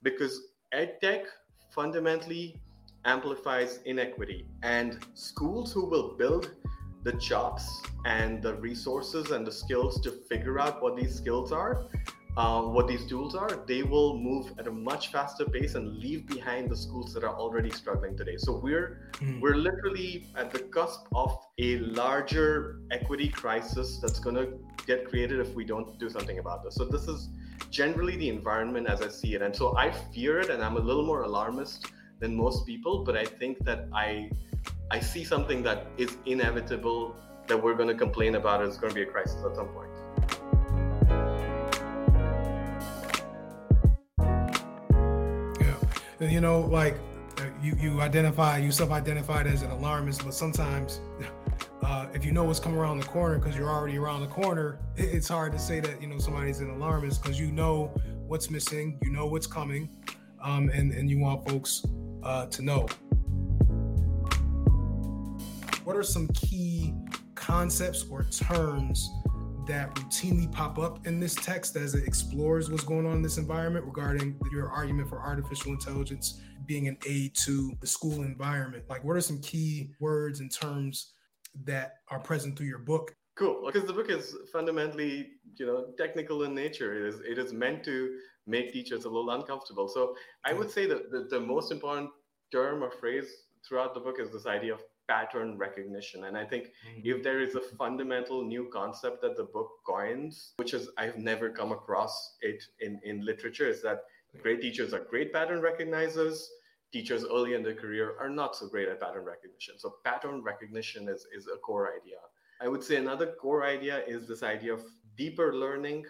because 0.02 0.40
EdTech 0.72 1.24
fundamentally 1.70 2.60
amplifies 3.04 3.80
inequity. 3.86 4.46
And 4.62 4.98
schools 5.14 5.72
who 5.72 5.84
will 5.84 6.16
build 6.16 6.52
the 7.02 7.12
chops 7.14 7.82
and 8.04 8.42
the 8.42 8.54
resources 8.54 9.30
and 9.30 9.46
the 9.46 9.52
skills 9.52 10.00
to 10.02 10.10
figure 10.10 10.60
out 10.60 10.82
what 10.82 10.96
these 10.96 11.14
skills 11.14 11.50
are 11.50 11.86
uh, 12.36 12.62
what 12.62 12.86
these 12.86 13.06
tools 13.06 13.34
are, 13.34 13.64
they 13.66 13.82
will 13.82 14.16
move 14.16 14.52
at 14.58 14.66
a 14.66 14.70
much 14.70 15.08
faster 15.08 15.44
pace 15.44 15.74
and 15.74 15.98
leave 15.98 16.26
behind 16.26 16.70
the 16.70 16.76
schools 16.76 17.12
that 17.12 17.24
are 17.24 17.34
already 17.34 17.70
struggling 17.70 18.16
today. 18.16 18.36
So 18.38 18.56
we're 18.56 19.10
mm. 19.14 19.40
we're 19.40 19.56
literally 19.56 20.26
at 20.36 20.52
the 20.52 20.60
cusp 20.60 21.06
of 21.14 21.36
a 21.58 21.78
larger 21.78 22.80
equity 22.90 23.28
crisis 23.28 23.98
that's 23.98 24.20
going 24.20 24.36
to 24.36 24.52
get 24.86 25.08
created 25.08 25.40
if 25.40 25.54
we 25.54 25.64
don't 25.64 25.98
do 25.98 26.08
something 26.08 26.38
about 26.38 26.62
this. 26.62 26.76
So 26.76 26.84
this 26.84 27.08
is 27.08 27.28
generally 27.70 28.16
the 28.16 28.28
environment 28.28 28.86
as 28.88 29.02
I 29.02 29.08
see 29.08 29.34
it, 29.34 29.42
and 29.42 29.54
so 29.54 29.76
I 29.76 29.90
fear 29.90 30.38
it, 30.38 30.50
and 30.50 30.62
I'm 30.62 30.76
a 30.76 30.80
little 30.80 31.04
more 31.04 31.22
alarmist 31.22 31.86
than 32.20 32.36
most 32.36 32.64
people. 32.64 33.04
But 33.04 33.16
I 33.16 33.24
think 33.24 33.58
that 33.64 33.88
I 33.92 34.30
I 34.90 35.00
see 35.00 35.24
something 35.24 35.62
that 35.64 35.86
is 35.98 36.16
inevitable 36.26 37.16
that 37.48 37.60
we're 37.60 37.74
going 37.74 37.88
to 37.88 37.94
complain 37.94 38.36
about. 38.36 38.64
It's 38.64 38.76
going 38.76 38.90
to 38.90 38.94
be 38.94 39.02
a 39.02 39.12
crisis 39.12 39.42
at 39.44 39.56
some 39.56 39.68
point. 39.68 39.89
You 46.28 46.40
know, 46.40 46.60
like 46.60 46.96
uh, 47.38 47.44
you 47.62 47.74
you 47.80 48.00
identify 48.00 48.58
you 48.58 48.70
self-identified 48.70 49.46
as 49.46 49.62
an 49.62 49.70
alarmist, 49.70 50.24
but 50.24 50.34
sometimes 50.34 51.00
uh, 51.82 52.06
if 52.12 52.24
you 52.24 52.32
know 52.32 52.44
what's 52.44 52.60
coming 52.60 52.78
around 52.78 52.98
the 52.98 53.06
corner 53.06 53.38
because 53.38 53.56
you're 53.56 53.70
already 53.70 53.96
around 53.96 54.20
the 54.20 54.26
corner, 54.26 54.78
it's 54.96 55.28
hard 55.28 55.52
to 55.52 55.58
say 55.58 55.80
that 55.80 56.00
you 56.02 56.08
know 56.08 56.18
somebody's 56.18 56.60
an 56.60 56.70
alarmist 56.70 57.22
because 57.22 57.40
you 57.40 57.50
know 57.50 57.86
what's 58.26 58.50
missing, 58.50 58.98
you 59.02 59.10
know 59.10 59.26
what's 59.26 59.46
coming, 59.46 59.88
um, 60.42 60.68
and 60.70 60.92
and 60.92 61.08
you 61.08 61.18
want 61.18 61.48
folks 61.48 61.86
uh, 62.22 62.46
to 62.46 62.62
know. 62.62 62.86
What 65.84 65.96
are 65.96 66.02
some 66.02 66.28
key 66.28 66.92
concepts 67.34 68.04
or 68.10 68.24
terms 68.24 69.10
that 69.70 69.94
routinely 69.94 70.50
pop 70.50 70.80
up 70.80 71.06
in 71.06 71.20
this 71.20 71.36
text 71.36 71.76
as 71.76 71.94
it 71.94 72.04
explores 72.04 72.68
what's 72.68 72.82
going 72.82 73.06
on 73.06 73.12
in 73.12 73.22
this 73.22 73.38
environment 73.38 73.86
regarding 73.86 74.36
your 74.50 74.68
argument 74.68 75.08
for 75.08 75.20
artificial 75.20 75.70
intelligence 75.70 76.40
being 76.66 76.88
an 76.88 76.96
aid 77.06 77.36
to 77.36 77.70
the 77.80 77.86
school 77.86 78.22
environment? 78.22 78.82
Like, 78.88 79.04
what 79.04 79.16
are 79.16 79.20
some 79.20 79.40
key 79.40 79.92
words 80.00 80.40
and 80.40 80.52
terms 80.52 81.12
that 81.64 81.98
are 82.08 82.18
present 82.18 82.58
through 82.58 82.66
your 82.66 82.80
book? 82.80 83.14
Cool, 83.36 83.62
because 83.64 83.86
the 83.86 83.92
book 83.92 84.10
is 84.10 84.34
fundamentally, 84.52 85.28
you 85.56 85.66
know, 85.66 85.86
technical 85.96 86.42
in 86.42 86.52
nature. 86.52 87.06
It 87.06 87.14
is 87.14 87.20
it 87.20 87.38
is 87.38 87.52
meant 87.52 87.84
to 87.84 88.18
make 88.48 88.72
teachers 88.72 89.04
a 89.04 89.08
little 89.08 89.30
uncomfortable. 89.30 89.86
So 89.86 90.16
I 90.44 90.52
would 90.52 90.70
say 90.70 90.86
that 90.86 91.12
the, 91.12 91.28
the 91.30 91.38
most 91.38 91.70
important 91.70 92.10
term 92.50 92.82
or 92.82 92.90
phrase 92.90 93.28
throughout 93.66 93.94
the 93.94 94.00
book 94.00 94.16
is 94.18 94.32
this 94.32 94.46
idea 94.46 94.74
of 94.74 94.80
pattern 95.10 95.58
recognition. 95.58 96.24
And 96.24 96.36
I 96.36 96.44
think 96.44 96.64
mm-hmm. 96.66 97.00
if 97.02 97.22
there 97.24 97.40
is 97.40 97.56
a 97.56 97.60
fundamental 97.60 98.44
new 98.44 98.70
concept 98.72 99.20
that 99.22 99.36
the 99.36 99.48
book 99.56 99.70
coins, 99.84 100.52
which 100.56 100.72
is 100.72 100.88
I've 100.96 101.18
never 101.18 101.50
come 101.50 101.72
across 101.72 102.36
it 102.40 102.62
in, 102.80 103.00
in 103.02 103.26
literature, 103.26 103.68
is 103.68 103.82
that 103.82 104.04
great 104.40 104.60
teachers 104.60 104.94
are 104.94 105.00
great 105.00 105.32
pattern 105.32 105.60
recognizers. 105.60 106.38
Teachers 106.92 107.24
early 107.24 107.54
in 107.54 107.62
their 107.62 107.74
career 107.74 108.14
are 108.20 108.30
not 108.30 108.54
so 108.56 108.68
great 108.68 108.88
at 108.88 109.00
pattern 109.00 109.24
recognition. 109.24 109.74
So 109.78 109.94
pattern 110.04 110.42
recognition 110.42 111.08
is, 111.08 111.26
is 111.36 111.48
a 111.52 111.58
core 111.58 111.90
idea. 112.00 112.20
I 112.60 112.68
would 112.68 112.84
say 112.84 112.96
another 112.96 113.34
core 113.40 113.64
idea 113.64 114.04
is 114.06 114.28
this 114.28 114.42
idea 114.42 114.74
of 114.74 114.84
deeper 115.16 115.54
learning 115.54 116.04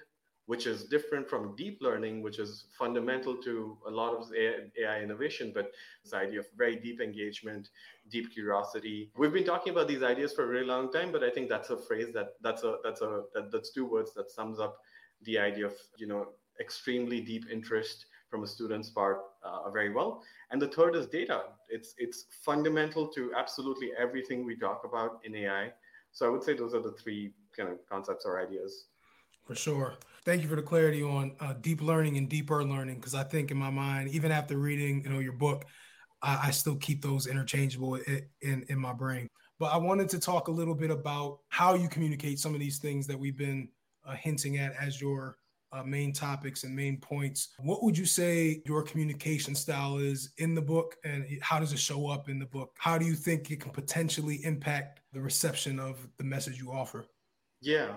which 0.51 0.67
is 0.67 0.83
different 0.83 1.31
from 1.31 1.55
deep 1.55 1.79
learning, 1.81 2.23
which 2.23 2.41
is 2.41 2.65
fundamental 2.77 3.37
to 3.37 3.79
a 3.87 3.91
lot 3.91 4.13
of 4.13 4.33
AI 4.35 5.01
innovation, 5.01 5.53
but 5.55 5.71
this 6.03 6.13
idea 6.13 6.41
of 6.41 6.47
very 6.59 6.75
deep 6.75 7.01
engagement, 7.01 7.69
deep 8.11 8.33
curiosity. 8.33 9.13
We've 9.17 9.33
been 9.33 9.45
talking 9.45 9.71
about 9.73 9.87
these 9.87 10.03
ideas 10.03 10.33
for 10.33 10.43
a 10.43 10.49
really 10.49 10.67
long 10.67 10.91
time, 10.91 11.13
but 11.13 11.23
I 11.23 11.31
think 11.31 11.49
that's 11.49 11.71
a 11.71 11.77
phrase 11.77 12.13
that 12.15 12.31
that's 12.43 12.65
a 12.65 12.79
that's 12.83 13.01
a 13.01 13.23
that, 13.33 13.53
that's 13.53 13.71
two 13.71 13.87
words 13.87 14.13
that 14.15 14.29
sums 14.29 14.59
up 14.59 14.75
the 15.23 15.39
idea 15.39 15.67
of 15.67 15.75
you 15.99 16.09
know 16.09 16.23
extremely 16.59 17.21
deep 17.21 17.45
interest 17.49 18.07
from 18.29 18.43
a 18.43 18.49
student's 18.49 18.91
part 18.91 19.19
uh, 19.45 19.71
very 19.71 19.93
well. 19.93 20.21
And 20.51 20.61
the 20.61 20.71
third 20.77 20.97
is 20.97 21.07
data. 21.07 21.43
It's 21.69 21.95
it's 21.97 22.25
fundamental 22.45 23.07
to 23.17 23.33
absolutely 23.39 23.91
everything 23.97 24.45
we 24.45 24.57
talk 24.57 24.83
about 24.85 25.21
in 25.23 25.33
AI. 25.37 25.71
So 26.11 26.27
I 26.27 26.29
would 26.29 26.43
say 26.43 26.55
those 26.55 26.75
are 26.75 26.83
the 26.83 26.97
three 27.03 27.35
kind 27.57 27.69
of 27.69 27.77
concepts 27.89 28.25
or 28.27 28.43
ideas. 28.47 28.87
For 29.47 29.55
sure. 29.55 29.95
Thank 30.25 30.43
you 30.43 30.49
for 30.49 30.57
the 30.57 30.63
clarity 30.63 31.03
on 31.03 31.35
uh, 31.41 31.55
deep 31.61 31.81
learning 31.81 32.19
and 32.19 32.29
deeper 32.29 32.63
learning, 32.63 32.97
because 32.97 33.15
I 33.15 33.25
think 33.25 33.51
in 33.51 33.57
my 33.57 33.71
mind, 33.71 34.11
even 34.11 34.31
after 34.31 34.59
reading, 34.59 35.03
you 35.03 35.11
know, 35.11 35.19
your 35.19 35.33
book, 35.33 35.65
I, 36.23 36.49
I 36.49 36.51
still 36.51 36.77
keep 36.77 37.01
those 37.03 37.27
interchangeable 37.27 37.95
in, 37.95 38.23
in, 38.43 38.65
in 38.69 38.79
my 38.79 38.93
brain. 38.93 39.29
But 39.59 39.73
I 39.73 39.79
wanted 39.79 40.09
to 40.11 40.19
talk 40.19 40.49
a 40.49 40.51
little 40.51 40.75
bit 40.75 40.91
about 40.91 41.39
how 41.49 41.75
you 41.75 41.89
communicate 41.89 42.39
some 42.39 42.55
of 42.55 42.61
these 42.61 42.79
things 42.79 43.07
that 43.07 43.19
we've 43.19 43.37
been 43.37 43.69
uh, 44.07 44.15
hinting 44.15 44.59
at 44.59 44.75
as 44.81 45.01
your 45.01 45.37
uh, 45.73 45.83
main 45.85 46.13
topics 46.13 46.65
and 46.65 46.75
main 46.75 46.99
points. 46.99 47.51
What 47.59 47.83
would 47.83 47.97
you 47.97 48.07
say 48.07 48.63
your 48.67 48.83
communication 48.83 49.55
style 49.55 49.99
is 49.99 50.33
in 50.39 50.55
the 50.55 50.63
book, 50.63 50.97
and 51.05 51.25
how 51.41 51.61
does 51.61 51.73
it 51.73 51.79
show 51.79 52.09
up 52.09 52.29
in 52.29 52.39
the 52.39 52.47
book? 52.47 52.75
How 52.79 52.99
do 52.99 53.07
you 53.07 53.15
think 53.15 53.51
it 53.51 53.61
can 53.61 53.71
potentially 53.71 54.45
impact 54.45 55.01
the 55.13 55.21
reception 55.21 55.79
of 55.79 56.07
the 56.19 56.25
message 56.25 56.59
you 56.59 56.73
offer? 56.73 57.07
Yeah, 57.61 57.93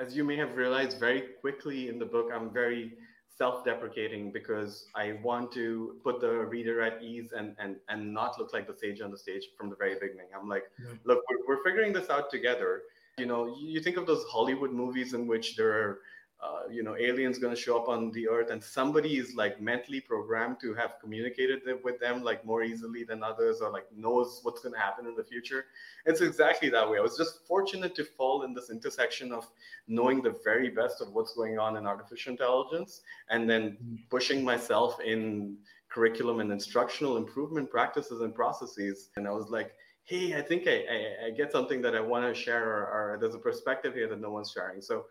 as 0.00 0.16
you 0.16 0.24
may 0.24 0.36
have 0.36 0.56
realized 0.56 0.98
very 0.98 1.22
quickly 1.40 1.88
in 1.88 1.98
the 1.98 2.06
book, 2.06 2.30
I'm 2.34 2.50
very 2.50 2.94
self-deprecating 3.36 4.32
because 4.32 4.86
I 4.94 5.18
want 5.22 5.52
to 5.52 5.96
put 6.02 6.20
the 6.20 6.30
reader 6.30 6.80
at 6.82 7.02
ease 7.02 7.32
and 7.36 7.54
and 7.58 7.76
and 7.88 8.12
not 8.12 8.38
look 8.38 8.52
like 8.52 8.66
the 8.66 8.76
sage 8.76 9.00
on 9.00 9.10
the 9.10 9.18
stage 9.18 9.44
from 9.56 9.70
the 9.70 9.76
very 9.76 9.94
beginning. 9.94 10.28
I'm 10.38 10.48
like, 10.48 10.64
yeah. 10.82 10.94
look, 11.04 11.20
we're, 11.28 11.42
we're 11.56 11.62
figuring 11.64 11.92
this 11.92 12.10
out 12.10 12.30
together. 12.30 12.82
You 13.18 13.26
know, 13.26 13.54
you 13.58 13.80
think 13.80 13.96
of 13.96 14.06
those 14.06 14.24
Hollywood 14.24 14.72
movies 14.72 15.12
in 15.14 15.26
which 15.26 15.56
there 15.56 15.72
are 15.72 16.00
uh, 16.42 16.62
you 16.70 16.82
know, 16.82 16.96
aliens 16.96 17.38
going 17.38 17.54
to 17.54 17.60
show 17.60 17.76
up 17.78 17.88
on 17.88 18.10
the 18.12 18.26
earth 18.26 18.50
and 18.50 18.62
somebody 18.62 19.18
is 19.18 19.34
like 19.34 19.60
mentally 19.60 20.00
programmed 20.00 20.58
to 20.58 20.72
have 20.72 20.94
communicated 20.98 21.60
with 21.84 22.00
them 22.00 22.22
like 22.22 22.44
more 22.46 22.62
easily 22.62 23.04
than 23.04 23.22
others 23.22 23.60
or 23.60 23.70
like 23.70 23.84
knows 23.94 24.40
what's 24.42 24.62
going 24.62 24.72
to 24.72 24.80
happen 24.80 25.06
in 25.06 25.14
the 25.14 25.22
future. 25.22 25.66
It's 26.06 26.22
exactly 26.22 26.70
that 26.70 26.88
way. 26.88 26.96
I 26.96 27.02
was 27.02 27.18
just 27.18 27.46
fortunate 27.46 27.94
to 27.96 28.04
fall 28.04 28.44
in 28.44 28.54
this 28.54 28.70
intersection 28.70 29.32
of 29.32 29.50
knowing 29.86 30.22
the 30.22 30.34
very 30.42 30.70
best 30.70 31.02
of 31.02 31.12
what's 31.12 31.34
going 31.34 31.58
on 31.58 31.76
in 31.76 31.86
artificial 31.86 32.32
intelligence 32.32 33.02
and 33.28 33.48
then 33.48 33.76
mm. 33.84 33.98
pushing 34.08 34.42
myself 34.42 34.98
in 35.04 35.58
curriculum 35.90 36.40
and 36.40 36.50
instructional 36.50 37.18
improvement 37.18 37.70
practices 37.70 38.22
and 38.22 38.34
processes. 38.34 39.10
And 39.16 39.28
I 39.28 39.32
was 39.32 39.50
like, 39.50 39.74
hey, 40.04 40.38
I 40.38 40.40
think 40.40 40.66
I, 40.66 40.84
I, 40.90 41.26
I 41.26 41.30
get 41.30 41.52
something 41.52 41.82
that 41.82 41.94
I 41.94 42.00
want 42.00 42.24
to 42.24 42.40
share 42.40 42.64
or, 42.64 42.86
or 42.86 43.18
there's 43.20 43.34
a 43.34 43.38
perspective 43.38 43.92
here 43.92 44.08
that 44.08 44.20
no 44.20 44.30
one's 44.30 44.50
sharing. 44.50 44.80
So 44.80 45.04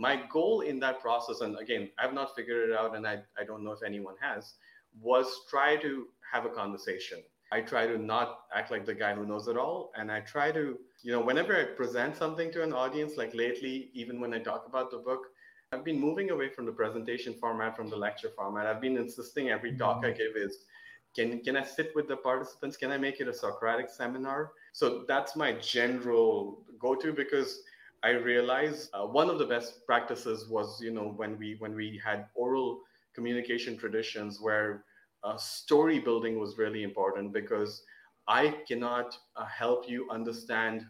my 0.00 0.22
goal 0.32 0.62
in 0.62 0.80
that 0.80 0.98
process, 0.98 1.42
and 1.42 1.58
again, 1.58 1.90
I've 1.98 2.14
not 2.14 2.34
figured 2.34 2.70
it 2.70 2.74
out, 2.74 2.96
and 2.96 3.06
I, 3.06 3.18
I 3.38 3.44
don't 3.44 3.62
know 3.62 3.72
if 3.72 3.82
anyone 3.82 4.14
has, 4.18 4.54
was 4.98 5.26
try 5.50 5.76
to 5.76 6.06
have 6.32 6.46
a 6.46 6.48
conversation. 6.48 7.18
I 7.52 7.60
try 7.60 7.86
to 7.86 7.98
not 7.98 8.38
act 8.54 8.70
like 8.70 8.86
the 8.86 8.94
guy 8.94 9.14
who 9.14 9.26
knows 9.26 9.46
it 9.46 9.58
all. 9.58 9.90
And 9.96 10.10
I 10.10 10.20
try 10.20 10.52
to, 10.52 10.78
you 11.02 11.12
know, 11.12 11.20
whenever 11.20 11.54
I 11.54 11.64
present 11.64 12.16
something 12.16 12.50
to 12.52 12.62
an 12.62 12.72
audience, 12.72 13.16
like 13.18 13.34
lately, 13.34 13.90
even 13.92 14.20
when 14.20 14.32
I 14.32 14.38
talk 14.38 14.64
about 14.66 14.90
the 14.90 14.98
book, 14.98 15.20
I've 15.72 15.84
been 15.84 16.00
moving 16.00 16.30
away 16.30 16.48
from 16.48 16.64
the 16.64 16.72
presentation 16.72 17.34
format, 17.34 17.76
from 17.76 17.90
the 17.90 17.96
lecture 17.96 18.30
format. 18.34 18.66
I've 18.66 18.80
been 18.80 18.96
insisting 18.96 19.50
every 19.50 19.76
talk 19.76 19.98
I 20.04 20.08
mm-hmm. 20.08 20.18
give 20.18 20.36
is 20.36 20.64
can, 21.14 21.40
can 21.40 21.56
I 21.56 21.64
sit 21.64 21.90
with 21.94 22.06
the 22.08 22.16
participants? 22.16 22.76
Can 22.76 22.92
I 22.92 22.96
make 22.96 23.20
it 23.20 23.28
a 23.28 23.34
Socratic 23.34 23.90
seminar? 23.90 24.52
So 24.72 25.04
that's 25.08 25.34
my 25.34 25.52
general 25.54 26.62
go 26.78 26.94
to 26.94 27.12
because 27.12 27.62
I 28.02 28.10
realized 28.10 28.90
uh, 28.94 29.06
one 29.06 29.28
of 29.28 29.38
the 29.38 29.44
best 29.44 29.84
practices 29.84 30.48
was, 30.48 30.80
you 30.80 30.90
know, 30.90 31.12
when 31.16 31.38
we 31.38 31.56
when 31.58 31.74
we 31.74 32.00
had 32.02 32.26
oral 32.34 32.80
communication 33.14 33.76
traditions 33.76 34.40
where 34.40 34.84
uh, 35.22 35.36
story 35.36 35.98
building 35.98 36.38
was 36.38 36.56
really 36.56 36.82
important 36.82 37.32
because 37.32 37.82
I 38.26 38.56
cannot 38.66 39.18
uh, 39.36 39.44
help 39.44 39.88
you 39.88 40.08
understand 40.10 40.86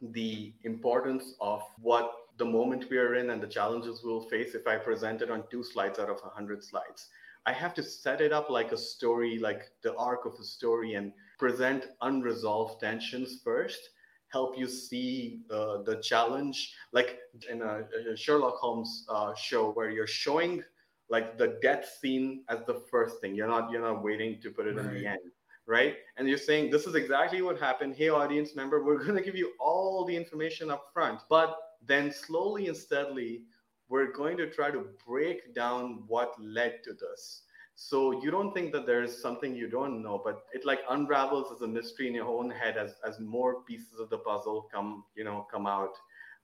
the 0.00 0.54
importance 0.64 1.34
of 1.40 1.62
what 1.80 2.12
the 2.38 2.44
moment 2.44 2.86
we 2.90 2.96
are 2.96 3.14
in 3.16 3.30
and 3.30 3.42
the 3.42 3.46
challenges 3.46 4.02
we'll 4.02 4.28
face 4.28 4.54
if 4.54 4.66
I 4.66 4.76
present 4.76 5.20
it 5.20 5.30
on 5.30 5.44
two 5.50 5.62
slides 5.62 5.98
out 5.98 6.08
of 6.08 6.18
a 6.18 6.28
100 6.28 6.64
slides. 6.64 7.08
I 7.44 7.52
have 7.52 7.74
to 7.74 7.82
set 7.82 8.20
it 8.20 8.32
up 8.32 8.48
like 8.48 8.72
a 8.72 8.76
story, 8.76 9.38
like 9.38 9.70
the 9.82 9.94
arc 9.96 10.24
of 10.24 10.34
a 10.40 10.44
story, 10.44 10.94
and 10.94 11.12
present 11.38 11.88
unresolved 12.00 12.80
tensions 12.80 13.40
first 13.44 13.90
help 14.32 14.58
you 14.58 14.66
see 14.66 15.40
uh, 15.50 15.82
the 15.82 15.96
challenge. 16.02 16.74
Like 16.92 17.18
in 17.50 17.62
a, 17.62 17.84
a 18.12 18.16
sherlock 18.16 18.56
holmes 18.56 19.04
uh, 19.08 19.34
show 19.34 19.70
where 19.72 19.90
you're 19.90 20.06
showing 20.06 20.62
like 21.08 21.36
the 21.36 21.58
death 21.62 21.98
scene 22.00 22.42
as 22.48 22.60
the 22.66 22.74
first 22.90 23.20
thing. 23.20 23.34
You're 23.34 23.48
not 23.48 23.70
you're 23.70 23.82
not 23.82 24.02
waiting 24.02 24.40
to 24.42 24.50
put 24.50 24.66
it 24.66 24.76
right. 24.76 24.86
in 24.86 24.94
the 24.94 25.06
end 25.06 25.20
right? 25.66 25.96
And 26.16 26.28
you're 26.28 26.38
saying 26.38 26.70
this 26.70 26.86
is 26.86 26.94
exactly 26.94 27.42
what 27.42 27.58
happened. 27.58 27.94
Hey 27.96 28.08
audience 28.08 28.56
member 28.56 28.82
we're 28.82 29.02
going 29.04 29.16
to 29.16 29.22
give 29.22 29.36
you 29.36 29.52
all 29.60 30.04
the 30.04 30.16
information 30.16 30.70
up 30.70 30.84
front. 30.92 31.20
But 31.28 31.56
then 31.86 32.12
slowly 32.12 32.68
and 32.68 32.76
steadily 32.76 33.42
we're 33.88 34.12
going 34.12 34.36
to 34.38 34.50
try 34.50 34.70
to 34.70 34.86
break 35.06 35.54
down 35.54 36.04
what 36.06 36.34
led 36.40 36.82
to 36.84 36.94
this 36.94 37.42
so 37.74 38.22
you 38.22 38.30
don't 38.30 38.52
think 38.52 38.72
that 38.72 38.86
there 38.86 39.02
is 39.02 39.20
something 39.20 39.54
you 39.54 39.68
don't 39.68 40.02
know, 40.02 40.20
but 40.22 40.44
it 40.52 40.64
like 40.64 40.80
unravels 40.90 41.52
as 41.54 41.62
a 41.62 41.66
mystery 41.66 42.06
in 42.06 42.14
your 42.14 42.28
own 42.28 42.50
head 42.50 42.76
as 42.76 42.94
as 43.06 43.18
more 43.18 43.62
pieces 43.62 43.98
of 43.98 44.10
the 44.10 44.18
puzzle 44.18 44.68
come 44.72 45.04
you 45.14 45.24
know 45.24 45.46
come 45.50 45.66
out. 45.66 45.94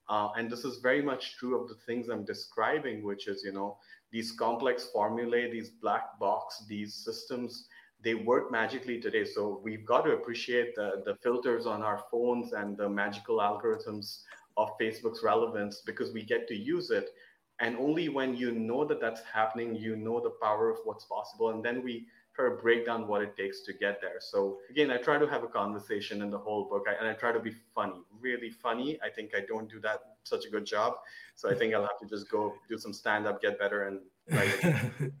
Uh, 0.09 0.29
and 0.37 0.49
this 0.49 0.65
is 0.65 0.79
very 0.79 1.03
much 1.03 1.37
true 1.37 1.61
of 1.61 1.69
the 1.69 1.75
things 1.85 2.09
I'm 2.09 2.25
describing, 2.25 3.03
which 3.03 3.27
is 3.27 3.43
you 3.43 3.51
know 3.51 3.77
these 4.11 4.31
complex 4.31 4.89
formulae, 4.91 5.51
these 5.51 5.69
black 5.69 6.19
box, 6.19 6.63
these 6.67 6.95
systems. 6.95 7.67
They 8.01 8.15
work 8.15 8.49
magically 8.49 9.01
today. 9.01 9.25
So 9.25 9.59
we've 9.61 9.85
got 9.85 10.05
to 10.05 10.11
appreciate 10.11 10.73
the, 10.73 11.03
the 11.05 11.15
filters 11.15 11.65
on 11.65 11.81
our 11.81 12.01
phones 12.09 12.53
and 12.53 12.77
the 12.77 12.87
magical 12.87 13.39
algorithms 13.39 14.21
of 14.55 14.69
Facebook's 14.79 15.21
relevance 15.21 15.81
because 15.85 16.13
we 16.13 16.23
get 16.23 16.47
to 16.47 16.55
use 16.55 16.91
it 16.91 17.09
and 17.59 17.77
only 17.77 18.09
when 18.09 18.35
you 18.35 18.51
know 18.51 18.85
that 18.85 19.01
that's 19.01 19.21
happening, 19.23 19.75
you 19.75 19.95
know 19.95 20.19
the 20.19 20.31
power 20.41 20.69
of 20.69 20.77
what's 20.85 21.05
possible. 21.05 21.49
And 21.49 21.63
then 21.63 21.83
we 21.83 22.07
try 22.33 22.45
to 22.49 22.55
break 22.55 22.85
down 22.85 23.07
what 23.07 23.21
it 23.21 23.35
takes 23.35 23.61
to 23.61 23.73
get 23.73 23.99
there. 23.99 24.19
So 24.19 24.59
again, 24.69 24.91
I 24.91 24.97
try 24.97 25.17
to 25.17 25.27
have 25.27 25.43
a 25.43 25.47
conversation 25.47 26.21
in 26.21 26.29
the 26.29 26.37
whole 26.37 26.69
book, 26.69 26.85
I, 26.87 26.93
and 26.93 27.07
I 27.07 27.13
try 27.13 27.31
to 27.31 27.39
be 27.39 27.51
funny, 27.75 28.01
really 28.21 28.49
funny. 28.49 28.97
I 29.03 29.09
think 29.09 29.35
I 29.35 29.41
don't 29.47 29.69
do 29.69 29.79
that 29.81 29.99
such 30.23 30.45
a 30.45 30.49
good 30.49 30.65
job. 30.65 30.93
So 31.35 31.49
I 31.49 31.53
think 31.53 31.73
I'll 31.73 31.81
have 31.81 31.99
to 31.99 32.05
just 32.05 32.29
go 32.29 32.55
do 32.69 32.77
some 32.77 32.93
stand 32.93 33.27
up, 33.27 33.41
get 33.41 33.59
better, 33.59 33.87
and 33.87 33.99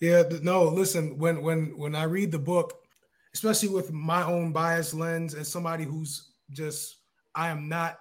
yeah, 0.00 0.22
no, 0.42 0.64
listen, 0.64 1.18
when 1.18 1.42
when 1.42 1.76
when 1.76 1.94
I 1.94 2.04
read 2.04 2.30
the 2.30 2.38
book, 2.38 2.84
especially 3.34 3.70
with 3.70 3.92
my 3.92 4.22
own 4.22 4.52
bias 4.52 4.94
lens 4.94 5.34
as 5.34 5.48
somebody 5.48 5.84
who's 5.84 6.30
just 6.50 6.98
I 7.34 7.48
am 7.48 7.68
not 7.68 7.98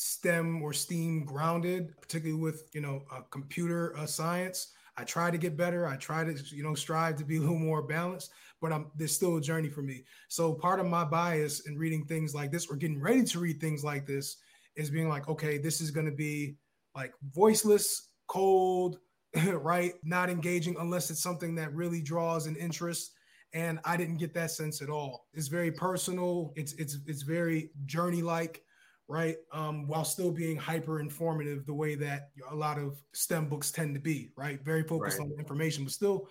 STEM 0.00 0.62
or 0.62 0.72
STEAM 0.72 1.26
grounded, 1.26 1.92
particularly 2.00 2.40
with 2.40 2.64
you 2.72 2.80
know 2.80 3.02
uh, 3.12 3.20
computer 3.30 3.94
uh, 3.98 4.06
science. 4.06 4.72
I 4.96 5.04
try 5.04 5.30
to 5.30 5.36
get 5.36 5.58
better. 5.58 5.86
I 5.86 5.96
try 5.96 6.24
to 6.24 6.34
you 6.56 6.62
know 6.62 6.74
strive 6.74 7.16
to 7.16 7.24
be 7.24 7.36
a 7.38 7.40
little 7.40 7.58
more 7.58 7.82
balanced, 7.82 8.30
but 8.62 8.72
I'm 8.72 8.90
there's 8.96 9.14
still 9.14 9.36
a 9.36 9.42
journey 9.42 9.68
for 9.68 9.82
me. 9.82 10.04
So 10.28 10.54
part 10.54 10.80
of 10.80 10.86
my 10.86 11.04
bias 11.04 11.66
in 11.68 11.76
reading 11.76 12.06
things 12.06 12.34
like 12.34 12.50
this 12.50 12.66
or 12.66 12.76
getting 12.76 12.98
ready 12.98 13.24
to 13.24 13.40
read 13.40 13.60
things 13.60 13.84
like 13.84 14.06
this 14.06 14.38
is 14.74 14.88
being 14.88 15.10
like, 15.10 15.28
okay, 15.28 15.58
this 15.58 15.82
is 15.82 15.90
going 15.90 16.06
to 16.06 16.12
be 16.12 16.56
like 16.96 17.12
voiceless, 17.34 18.08
cold, 18.26 19.00
right? 19.48 19.92
Not 20.02 20.30
engaging 20.30 20.76
unless 20.80 21.10
it's 21.10 21.22
something 21.22 21.54
that 21.56 21.74
really 21.74 22.00
draws 22.00 22.46
an 22.46 22.56
interest. 22.56 23.12
And 23.52 23.80
I 23.84 23.98
didn't 23.98 24.16
get 24.16 24.32
that 24.32 24.50
sense 24.50 24.80
at 24.80 24.88
all. 24.88 25.26
It's 25.34 25.48
very 25.48 25.72
personal. 25.72 26.54
It's 26.56 26.72
it's 26.74 27.00
it's 27.06 27.22
very 27.22 27.70
journey 27.84 28.22
like, 28.22 28.62
right? 29.10 29.36
Um, 29.52 29.88
while 29.88 30.04
still 30.04 30.30
being 30.30 30.56
hyper 30.56 31.00
informative, 31.00 31.66
the 31.66 31.74
way 31.74 31.96
that 31.96 32.30
a 32.48 32.54
lot 32.54 32.78
of 32.78 33.02
STEM 33.12 33.48
books 33.48 33.72
tend 33.72 33.92
to 33.94 34.00
be, 34.00 34.30
right? 34.36 34.64
Very 34.64 34.84
focused 34.84 35.18
right. 35.18 35.24
on 35.24 35.38
information, 35.38 35.82
but 35.82 35.92
still 35.92 36.28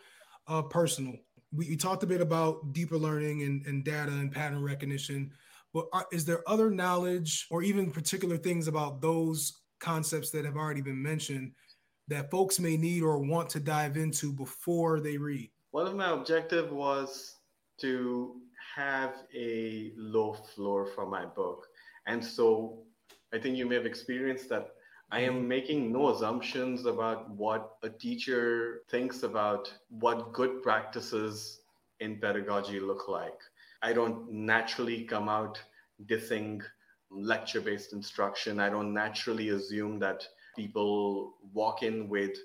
uh, 0.47 0.61
personal. 0.61 1.13
We, 1.51 1.69
we, 1.69 1.75
talked 1.75 2.03
a 2.03 2.07
bit 2.07 2.21
about 2.21 2.71
deeper 2.71 2.97
learning 2.97 3.43
and, 3.43 3.65
and 3.65 3.83
data 3.83 4.11
and 4.11 4.31
pattern 4.31 4.63
recognition, 4.63 5.31
but 5.73 5.87
are, 5.91 6.07
is 6.13 6.23
there 6.23 6.41
other 6.47 6.69
knowledge 6.69 7.47
or 7.51 7.63
even 7.63 7.91
particular 7.91 8.37
things 8.37 8.69
about 8.69 9.01
those 9.01 9.59
concepts 9.79 10.29
that 10.31 10.45
have 10.45 10.55
already 10.55 10.81
been 10.81 11.01
mentioned 11.01 11.51
that 12.07 12.31
folks 12.31 12.59
may 12.59 12.77
need 12.77 13.03
or 13.03 13.19
want 13.19 13.49
to 13.49 13.59
dive 13.59 13.97
into 13.97 14.31
before 14.31 15.01
they 15.01 15.17
read? 15.17 15.51
One 15.71 15.85
of 15.85 15.95
my 15.95 16.11
objective 16.11 16.71
was 16.71 17.35
to 17.81 18.35
have 18.75 19.15
a 19.35 19.91
low 19.97 20.33
floor 20.33 20.85
for 20.85 21.05
my 21.05 21.25
book. 21.25 21.67
And 22.09 22.25
so 22.25 22.79
I 23.31 23.37
think 23.37 23.55
you 23.55 23.67
may 23.67 23.75
have 23.75 23.85
experienced 23.85 24.49
that 24.49 24.71
I 25.11 25.19
am 25.21 25.47
making 25.47 25.93
no 25.93 26.09
assumptions 26.09 26.87
about 26.87 27.29
what 27.29 27.75
a 27.83 27.89
teacher 27.89 28.81
thinks 28.89 29.21
about 29.21 29.71
what 29.89 30.33
good 30.33 30.63
practices 30.63 31.61
in 31.99 32.17
pedagogy 32.17 32.79
look 32.79 33.07
like. 33.07 33.39
I 33.83 33.93
don't 33.93 34.31
naturally 34.31 35.03
come 35.03 35.29
out 35.29 35.61
dissing 36.07 36.63
lecture 37.11 37.61
based 37.61 37.93
instruction. 37.93 38.59
I 38.59 38.69
don't 38.69 38.91
naturally 38.91 39.49
assume 39.49 39.99
that 39.99 40.27
people 40.55 41.35
walk 41.53 41.83
in 41.83 42.09
with 42.09 42.35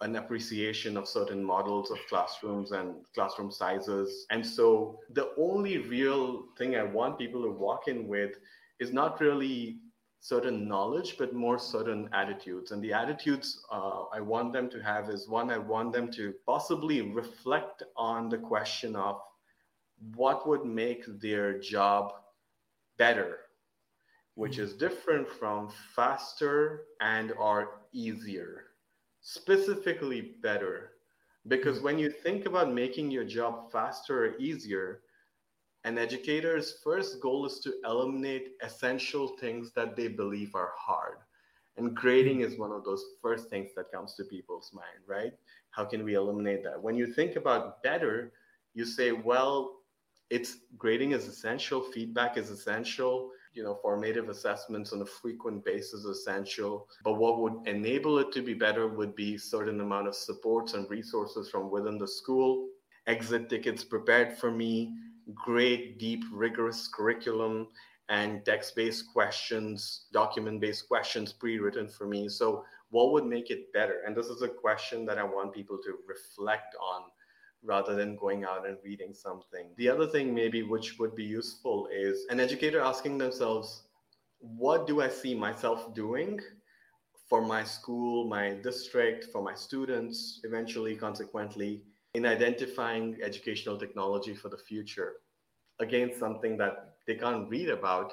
an 0.00 0.16
appreciation 0.16 0.96
of 0.96 1.06
certain 1.06 1.44
models 1.44 1.90
of 1.90 1.98
classrooms 2.08 2.72
and 2.72 2.94
classroom 3.14 3.50
sizes. 3.50 4.24
And 4.30 4.44
so 4.44 4.98
the 5.12 5.32
only 5.36 5.76
real 5.76 6.46
thing 6.56 6.74
I 6.76 6.84
want 6.84 7.18
people 7.18 7.42
to 7.42 7.50
walk 7.50 7.86
in 7.86 8.08
with 8.08 8.32
is 8.80 8.92
not 8.92 9.20
really 9.20 9.78
certain 10.20 10.68
knowledge, 10.68 11.16
but 11.18 11.34
more 11.34 11.58
certain 11.58 12.08
attitudes. 12.12 12.72
And 12.72 12.82
the 12.82 12.92
attitudes 12.92 13.64
uh, 13.70 14.04
I 14.12 14.20
want 14.20 14.52
them 14.52 14.68
to 14.70 14.82
have 14.82 15.08
is 15.08 15.28
one, 15.28 15.50
I 15.50 15.58
want 15.58 15.92
them 15.92 16.10
to 16.12 16.34
possibly 16.46 17.00
reflect 17.02 17.82
on 17.96 18.28
the 18.28 18.38
question 18.38 18.96
of 18.96 19.20
what 20.14 20.46
would 20.48 20.64
make 20.64 21.04
their 21.20 21.58
job 21.58 22.12
better, 22.98 23.38
which 24.34 24.58
is 24.58 24.74
different 24.74 25.28
from 25.28 25.70
faster 25.94 26.84
and 27.00 27.32
or 27.32 27.80
easier, 27.92 28.64
specifically 29.20 30.36
better. 30.42 30.92
Because 31.48 31.80
when 31.80 31.98
you 31.98 32.10
think 32.10 32.46
about 32.46 32.72
making 32.72 33.10
your 33.10 33.24
job 33.24 33.70
faster 33.72 34.26
or 34.26 34.38
easier, 34.38 35.00
an 35.84 35.98
educator's 35.98 36.78
first 36.84 37.20
goal 37.20 37.46
is 37.46 37.58
to 37.60 37.74
eliminate 37.84 38.52
essential 38.62 39.28
things 39.40 39.72
that 39.72 39.96
they 39.96 40.08
believe 40.08 40.54
are 40.54 40.72
hard. 40.76 41.18
And 41.76 41.94
grading 41.94 42.40
is 42.40 42.58
one 42.58 42.72
of 42.72 42.84
those 42.84 43.02
first 43.22 43.48
things 43.48 43.70
that 43.76 43.90
comes 43.90 44.14
to 44.14 44.24
people's 44.24 44.70
mind, 44.74 45.04
right? 45.06 45.32
How 45.70 45.84
can 45.84 46.04
we 46.04 46.14
eliminate 46.14 46.62
that? 46.64 46.82
When 46.82 46.96
you 46.96 47.06
think 47.06 47.36
about 47.36 47.82
better, 47.82 48.32
you 48.74 48.84
say, 48.84 49.12
well, 49.12 49.78
it's 50.28 50.58
grading 50.76 51.12
is 51.12 51.26
essential, 51.26 51.80
feedback 51.80 52.36
is 52.36 52.50
essential, 52.50 53.30
you 53.54 53.62
know, 53.64 53.78
formative 53.82 54.28
assessments 54.28 54.92
on 54.92 55.02
a 55.02 55.06
frequent 55.06 55.64
basis 55.64 56.04
essential. 56.04 56.86
But 57.02 57.14
what 57.14 57.40
would 57.40 57.66
enable 57.66 58.18
it 58.18 58.30
to 58.32 58.42
be 58.42 58.54
better 58.54 58.86
would 58.86 59.16
be 59.16 59.38
certain 59.38 59.80
amount 59.80 60.06
of 60.06 60.14
supports 60.14 60.74
and 60.74 60.88
resources 60.90 61.50
from 61.50 61.70
within 61.70 61.98
the 61.98 62.06
school, 62.06 62.68
exit 63.06 63.48
tickets 63.48 63.82
prepared 63.82 64.36
for 64.38 64.50
me, 64.50 64.94
great, 65.34 65.98
deep, 65.98 66.24
rigorous 66.32 66.88
curriculum 66.88 67.68
and 68.08 68.44
text 68.44 68.74
based 68.74 69.12
questions, 69.12 70.06
document 70.12 70.60
based 70.60 70.88
questions 70.88 71.32
pre 71.32 71.58
written 71.58 71.88
for 71.88 72.06
me. 72.06 72.28
So, 72.28 72.64
what 72.90 73.12
would 73.12 73.24
make 73.24 73.50
it 73.50 73.72
better? 73.72 74.02
And 74.04 74.16
this 74.16 74.26
is 74.26 74.42
a 74.42 74.48
question 74.48 75.06
that 75.06 75.18
I 75.18 75.22
want 75.22 75.54
people 75.54 75.78
to 75.84 75.98
reflect 76.08 76.74
on 76.80 77.02
rather 77.62 77.94
than 77.94 78.16
going 78.16 78.44
out 78.44 78.66
and 78.66 78.78
reading 78.82 79.14
something. 79.14 79.70
The 79.76 79.88
other 79.88 80.06
thing, 80.06 80.34
maybe, 80.34 80.62
which 80.62 80.98
would 80.98 81.14
be 81.14 81.24
useful 81.24 81.88
is 81.92 82.26
an 82.30 82.40
educator 82.40 82.80
asking 82.80 83.18
themselves, 83.18 83.82
what 84.38 84.86
do 84.86 85.02
I 85.02 85.08
see 85.08 85.34
myself 85.34 85.94
doing 85.94 86.40
for 87.28 87.42
my 87.42 87.62
school, 87.62 88.26
my 88.26 88.54
district, 88.54 89.26
for 89.30 89.42
my 89.42 89.54
students, 89.54 90.40
eventually, 90.42 90.96
consequently, 90.96 91.82
in 92.14 92.26
identifying 92.26 93.18
educational 93.22 93.78
technology 93.78 94.34
for 94.34 94.48
the 94.48 94.56
future. 94.56 95.14
Again, 95.78 96.12
something 96.18 96.56
that 96.58 96.94
they 97.06 97.14
can't 97.14 97.48
read 97.48 97.70
about, 97.70 98.12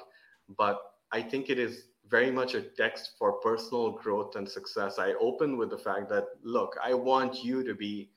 but 0.56 0.80
I 1.12 1.20
think 1.22 1.50
it 1.50 1.58
is 1.58 1.84
very 2.08 2.30
much 2.30 2.54
a 2.54 2.62
text 2.62 3.12
for 3.18 3.32
personal 3.40 3.92
growth 3.92 4.36
and 4.36 4.48
success. 4.48 4.98
I 4.98 5.14
open 5.20 5.56
with 5.56 5.70
the 5.70 5.78
fact 5.78 6.08
that, 6.10 6.24
look, 6.42 6.76
I 6.82 6.94
want 6.94 7.44
you 7.44 7.62
to 7.64 7.74
be 7.74 8.10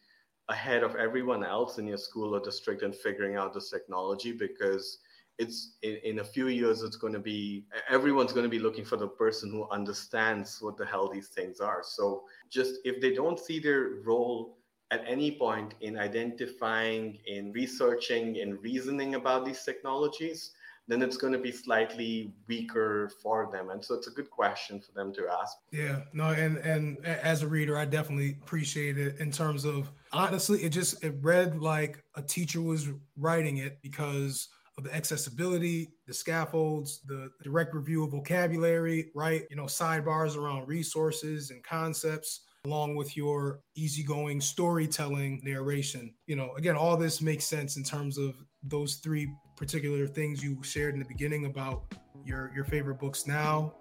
ahead 0.49 0.83
of 0.83 0.95
everyone 0.95 1.43
else 1.43 1.77
in 1.77 1.87
your 1.87 1.97
school 1.97 2.35
or 2.35 2.39
district 2.39 2.83
in 2.83 2.91
figuring 2.93 3.35
out 3.35 3.53
this 3.53 3.69
technology 3.69 4.31
because 4.31 4.99
it's 5.37 5.77
in, 5.81 5.97
in 6.03 6.19
a 6.19 6.23
few 6.23 6.47
years 6.47 6.81
it's 6.83 6.97
going 6.97 7.13
to 7.13 7.19
be 7.19 7.65
everyone's 7.89 8.33
going 8.33 8.43
to 8.43 8.49
be 8.49 8.59
looking 8.59 8.83
for 8.83 8.97
the 8.97 9.07
person 9.07 9.49
who 9.49 9.67
understands 9.69 10.57
what 10.61 10.75
the 10.77 10.85
hell 10.85 11.09
these 11.09 11.29
things 11.29 11.61
are 11.61 11.81
so 11.83 12.23
just 12.49 12.75
if 12.83 13.01
they 13.01 13.13
don't 13.13 13.39
see 13.39 13.59
their 13.59 14.01
role 14.03 14.57
at 14.91 15.04
any 15.08 15.32
point 15.32 15.73
in 15.82 15.97
identifying, 15.97 17.17
in 17.25 17.51
researching, 17.54 18.36
in 18.36 18.58
reasoning 18.58 19.15
about 19.15 19.45
these 19.45 19.63
technologies, 19.63 20.51
then 20.88 21.01
it's 21.01 21.15
going 21.15 21.32
to 21.32 21.39
be 21.39 21.51
slightly 21.51 22.34
weaker 22.47 23.10
for 23.23 23.49
them. 23.51 23.69
And 23.69 23.84
so 23.84 23.95
it's 23.95 24.08
a 24.08 24.12
good 24.12 24.30
question 24.30 24.82
for 24.82 24.91
them 24.91 25.13
to 25.13 25.27
ask. 25.41 25.56
Yeah, 25.71 26.01
no, 26.12 26.25
and 26.25 26.58
and 26.58 27.04
as 27.06 27.43
a 27.43 27.47
reader, 27.47 27.77
I 27.77 27.86
definitely 27.86 28.38
appreciate 28.41 28.97
it 28.97 29.19
in 29.19 29.32
terms 29.32 29.63
of 29.63 29.89
honestly, 30.12 30.62
it 30.63 30.69
just 30.69 31.01
it 31.04 31.15
read 31.21 31.60
like 31.60 32.04
a 32.15 32.21
teacher 32.21 32.62
was 32.62 32.89
writing 33.15 33.58
it 33.58 33.82
because 33.82 34.49
of 34.77 34.84
the 34.84 34.93
accessibility, 34.93 35.93
the 36.08 36.13
scaffolds, 36.13 37.01
the 37.06 37.30
direct 37.43 37.73
review 37.73 38.04
of 38.04 38.12
vocabulary, 38.12 39.12
right? 39.15 39.43
You 39.49 39.56
know, 39.56 39.65
sidebars 39.65 40.36
around 40.36 40.67
resources 40.67 41.51
and 41.51 41.63
concepts 41.63 42.41
along 42.65 42.95
with 42.95 43.17
your 43.17 43.62
easygoing 43.76 44.39
storytelling 44.39 45.41
narration. 45.43 46.13
You 46.28 46.36
know, 46.36 46.54
again, 46.58 46.76
all 46.76 46.95
this 46.95 47.21
makes 47.21 47.45
sense 47.45 47.78
in 47.78 47.84
terms 47.84 48.17
of 48.17 48.36
those 48.63 48.95
three 48.95 49.28
particular 49.56 50.08
things 50.08 50.43
you 50.43 50.62
shared 50.62 50.93
in 50.93 51.00
the 51.00 51.06
beginning 51.06 51.45
about 51.45 51.84
your 52.24 52.52
your 52.54 52.63
favorite 52.65 53.00
books 53.00 53.26
now, 53.26 53.74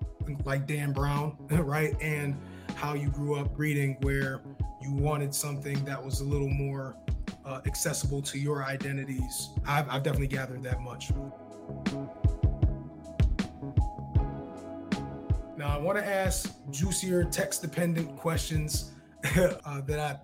like 0.44 0.66
Dan 0.66 0.92
Brown, 0.92 1.36
right? 1.50 1.94
And 2.00 2.40
how 2.74 2.94
you 2.94 3.10
grew 3.10 3.36
up 3.36 3.58
reading 3.58 3.98
where 4.00 4.40
you 4.80 4.92
wanted 4.92 5.34
something 5.34 5.84
that 5.84 6.02
was 6.02 6.20
a 6.20 6.24
little 6.24 6.48
more 6.48 6.96
uh, 7.44 7.60
accessible 7.66 8.22
to 8.22 8.38
your 8.38 8.64
identities. 8.64 9.50
I've, 9.66 9.88
I've 9.90 10.02
definitely 10.02 10.28
gathered 10.28 10.62
that 10.62 10.80
much. 10.80 11.10
I 15.70 15.78
want 15.78 15.96
to 15.98 16.04
ask 16.04 16.52
juicier 16.72 17.22
text 17.22 17.62
dependent 17.62 18.16
questions 18.16 18.90
uh, 19.36 19.80
that 19.82 20.00
I 20.00 20.18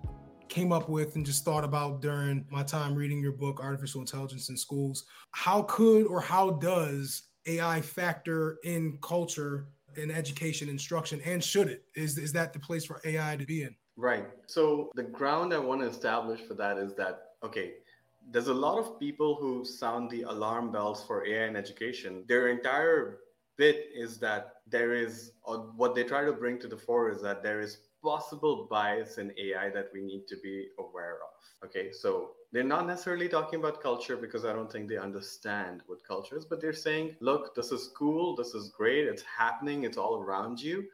came 0.49 0.73
up 0.73 0.89
with 0.89 1.15
and 1.15 1.25
just 1.25 1.45
thought 1.45 1.63
about 1.63 2.01
during 2.01 2.45
my 2.51 2.63
time 2.63 2.93
reading 2.93 3.21
your 3.21 3.31
book, 3.31 3.61
Artificial 3.61 4.01
Intelligence 4.01 4.49
in 4.49 4.57
Schools. 4.57 5.05
How 5.31 5.61
could 5.61 6.05
or 6.07 6.19
how 6.19 6.51
does 6.51 7.23
AI 7.45 7.79
factor 7.79 8.57
in 8.65 8.99
culture 9.01 9.69
in 9.95 10.11
education 10.11 10.67
instruction 10.67 11.21
and 11.23 11.41
should 11.41 11.69
it? 11.69 11.85
Is, 11.95 12.17
is 12.17 12.33
that 12.33 12.51
the 12.51 12.59
place 12.59 12.83
for 12.83 12.99
AI 13.05 13.37
to 13.37 13.45
be 13.45 13.63
in? 13.63 13.73
Right. 13.95 14.27
So, 14.47 14.91
the 14.95 15.03
ground 15.03 15.53
I 15.53 15.59
want 15.59 15.79
to 15.79 15.87
establish 15.87 16.41
for 16.41 16.55
that 16.55 16.77
is 16.77 16.93
that, 16.95 17.21
okay, 17.41 17.75
there's 18.31 18.47
a 18.47 18.53
lot 18.53 18.79
of 18.79 18.99
people 18.99 19.37
who 19.39 19.63
sound 19.63 20.11
the 20.11 20.23
alarm 20.23 20.73
bells 20.73 21.05
for 21.05 21.25
AI 21.25 21.47
in 21.47 21.55
education. 21.55 22.25
Their 22.27 22.49
entire 22.49 23.19
bit 23.57 23.89
is 23.93 24.17
that 24.19 24.55
there 24.67 24.93
is, 24.93 25.31
or 25.43 25.71
what 25.75 25.95
they 25.95 26.03
try 26.03 26.23
to 26.23 26.33
bring 26.33 26.59
to 26.59 26.67
the 26.67 26.77
fore 26.77 27.09
is 27.09 27.21
that 27.21 27.43
there 27.43 27.61
is 27.61 27.79
possible 28.03 28.67
bias 28.69 29.17
in 29.17 29.33
AI 29.37 29.69
that 29.69 29.89
we 29.93 30.01
need 30.01 30.27
to 30.27 30.37
be 30.37 30.67
aware 30.79 31.15
of. 31.15 31.67
Okay, 31.67 31.91
so 31.91 32.31
they're 32.51 32.63
not 32.63 32.87
necessarily 32.87 33.27
talking 33.27 33.59
about 33.59 33.81
culture 33.81 34.15
because 34.15 34.45
I 34.45 34.53
don't 34.53 34.71
think 34.71 34.87
they 34.87 34.97
understand 34.97 35.81
what 35.87 36.07
culture 36.07 36.37
is, 36.37 36.45
but 36.45 36.61
they're 36.61 36.73
saying, 36.73 37.15
look, 37.19 37.55
this 37.55 37.71
is 37.71 37.91
cool, 37.97 38.35
this 38.35 38.53
is 38.53 38.69
great, 38.69 39.07
it's 39.07 39.23
happening, 39.23 39.83
it's 39.83 39.97
all 39.97 40.21
around 40.21 40.61
you, 40.61 40.85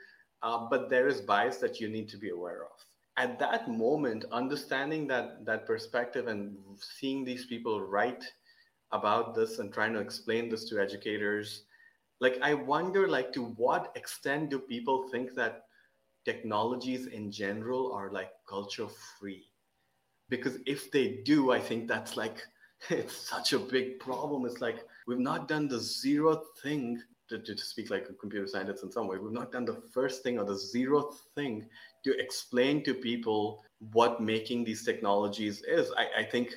uh, 0.41 0.67
but 0.69 0.89
there 0.89 1.07
is 1.07 1.21
bias 1.21 1.57
that 1.57 1.79
you 1.79 1.89
need 1.89 2.09
to 2.09 2.17
be 2.17 2.29
aware 2.29 2.63
of. 2.63 2.85
At 3.17 3.37
that 3.39 3.69
moment, 3.69 4.25
understanding 4.31 5.05
that 5.07 5.45
that 5.45 5.67
perspective 5.67 6.27
and 6.27 6.57
seeing 6.79 7.23
these 7.23 7.45
people 7.45 7.81
write 7.81 8.23
about 8.91 9.35
this 9.35 9.59
and 9.59 9.71
trying 9.71 9.93
to 9.93 9.99
explain 9.99 10.49
this 10.49 10.67
to 10.69 10.79
educators 10.79 11.63
like 12.25 12.37
i 12.41 12.53
wonder 12.53 13.07
like 13.07 13.31
to 13.33 13.43
what 13.65 13.91
extent 14.01 14.49
do 14.49 14.59
people 14.59 15.07
think 15.11 15.35
that 15.35 15.63
technologies 16.25 17.07
in 17.07 17.31
general 17.31 17.91
are 17.93 18.11
like 18.11 18.31
culture 18.47 18.87
free. 19.19 19.45
Because 20.29 20.57
if 20.65 20.91
they 20.91 21.21
do, 21.25 21.51
I 21.51 21.59
think 21.59 21.87
that's 21.87 22.17
like, 22.17 22.41
it's 22.89 23.15
such 23.15 23.53
a 23.53 23.59
big 23.59 23.99
problem. 23.99 24.45
It's 24.45 24.61
like 24.61 24.85
we've 25.07 25.19
not 25.19 25.47
done 25.47 25.67
the 25.67 25.79
zero 25.79 26.41
thing 26.61 27.01
to, 27.29 27.39
to, 27.39 27.57
speak 27.57 27.89
like 27.89 28.07
a 28.09 28.13
computer 28.13 28.47
scientist 28.47 28.83
in 28.83 28.91
some 28.91 29.07
way, 29.07 29.17
we've 29.17 29.31
not 29.31 29.51
done 29.51 29.65
the 29.65 29.81
first 29.93 30.23
thing 30.23 30.37
or 30.37 30.45
the 30.45 30.57
zero 30.57 31.13
thing 31.35 31.65
to 32.03 32.17
explain 32.19 32.83
to 32.83 32.93
people 32.93 33.63
what 33.91 34.21
making 34.21 34.63
these 34.63 34.83
technologies 34.83 35.63
is. 35.65 35.91
I, 35.97 36.21
I 36.21 36.23
think 36.23 36.55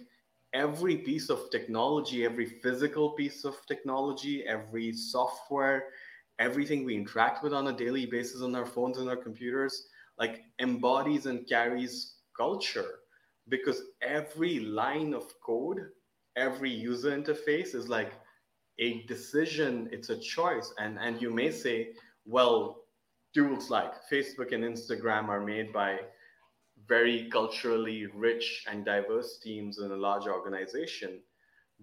every 0.56 0.96
piece 0.96 1.28
of 1.28 1.50
technology, 1.50 2.24
every 2.24 2.46
physical 2.46 3.10
piece 3.10 3.44
of 3.44 3.54
technology, 3.66 4.44
every 4.46 4.90
software, 4.92 5.84
everything 6.38 6.82
we 6.84 6.96
interact 6.96 7.44
with 7.44 7.52
on 7.52 7.68
a 7.68 7.76
daily 7.76 8.06
basis 8.06 8.40
on 8.40 8.54
our 8.54 8.64
phones 8.64 8.96
and 8.96 9.08
our 9.08 9.16
computers, 9.16 9.88
like 10.18 10.44
embodies 10.58 11.26
and 11.26 11.46
carries 11.46 12.14
culture 12.34 12.90
because 13.48 13.82
every 14.00 14.60
line 14.60 15.12
of 15.12 15.26
code, 15.44 15.80
every 16.36 16.70
user 16.70 17.10
interface 17.10 17.74
is 17.74 17.88
like 17.88 18.12
a 18.78 19.02
decision, 19.02 19.88
it's 19.92 20.08
a 20.08 20.18
choice. 20.18 20.72
And, 20.78 20.98
and 20.98 21.20
you 21.20 21.30
may 21.30 21.50
say, 21.50 21.90
well, 22.24 22.84
tools 23.34 23.68
like 23.68 23.92
Facebook 24.10 24.52
and 24.52 24.64
Instagram 24.64 25.28
are 25.28 25.44
made 25.44 25.70
by 25.72 25.98
very 26.86 27.28
culturally 27.30 28.06
rich 28.06 28.64
and 28.70 28.84
diverse 28.84 29.38
teams 29.38 29.78
in 29.78 29.90
a 29.90 29.96
large 29.96 30.26
organization. 30.26 31.20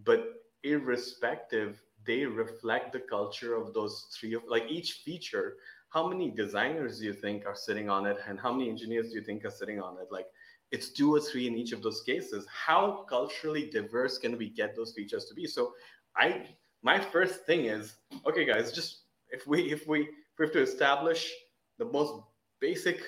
But 0.03 0.25
irrespective, 0.63 1.81
they 2.05 2.25
reflect 2.25 2.93
the 2.93 2.99
culture 2.99 3.55
of 3.55 3.73
those 3.73 4.07
three 4.17 4.33
of 4.33 4.43
like 4.47 4.65
each 4.69 5.01
feature. 5.05 5.55
How 5.89 6.07
many 6.07 6.31
designers 6.31 6.99
do 6.99 7.05
you 7.05 7.13
think 7.13 7.45
are 7.45 7.55
sitting 7.55 7.89
on 7.89 8.05
it, 8.05 8.17
and 8.27 8.39
how 8.39 8.51
many 8.51 8.69
engineers 8.69 9.09
do 9.09 9.15
you 9.15 9.23
think 9.23 9.45
are 9.45 9.51
sitting 9.51 9.79
on 9.79 9.97
it? 9.99 10.07
Like 10.11 10.27
it's 10.71 10.89
two 10.89 11.13
or 11.13 11.19
three 11.19 11.47
in 11.47 11.55
each 11.55 11.71
of 11.71 11.83
those 11.83 12.01
cases. 12.01 12.47
How 12.47 13.05
culturally 13.07 13.69
diverse 13.69 14.17
can 14.17 14.37
we 14.37 14.49
get 14.49 14.75
those 14.75 14.93
features 14.93 15.25
to 15.25 15.35
be? 15.35 15.45
So 15.45 15.73
I 16.17 16.47
my 16.81 16.99
first 16.99 17.45
thing 17.45 17.65
is 17.65 17.95
okay 18.27 18.45
guys 18.45 18.71
just 18.71 19.03
if 19.29 19.47
we 19.47 19.71
if 19.71 19.87
we 19.87 20.01
if 20.01 20.39
we 20.39 20.45
have 20.45 20.53
to 20.53 20.61
establish 20.61 21.31
the 21.77 21.85
most 21.85 22.13
basic 22.59 23.01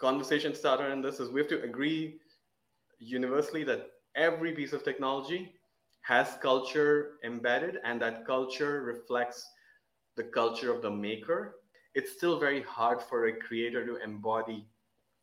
conversation 0.00 0.54
starter 0.54 0.90
in 0.92 1.02
this 1.02 1.20
is 1.20 1.30
we 1.30 1.40
have 1.40 1.48
to 1.48 1.62
agree 1.62 2.18
universally 2.98 3.64
that 3.64 3.88
every 4.16 4.52
piece 4.52 4.72
of 4.72 4.82
technology 4.82 5.52
has 6.02 6.38
culture 6.42 7.12
embedded 7.24 7.78
and 7.84 8.00
that 8.00 8.26
culture 8.26 8.82
reflects 8.82 9.46
the 10.16 10.24
culture 10.24 10.72
of 10.74 10.82
the 10.82 10.90
maker. 10.90 11.56
It's 11.94 12.12
still 12.12 12.38
very 12.38 12.62
hard 12.62 13.02
for 13.02 13.26
a 13.26 13.38
creator 13.38 13.86
to 13.86 13.96
embody 13.96 14.66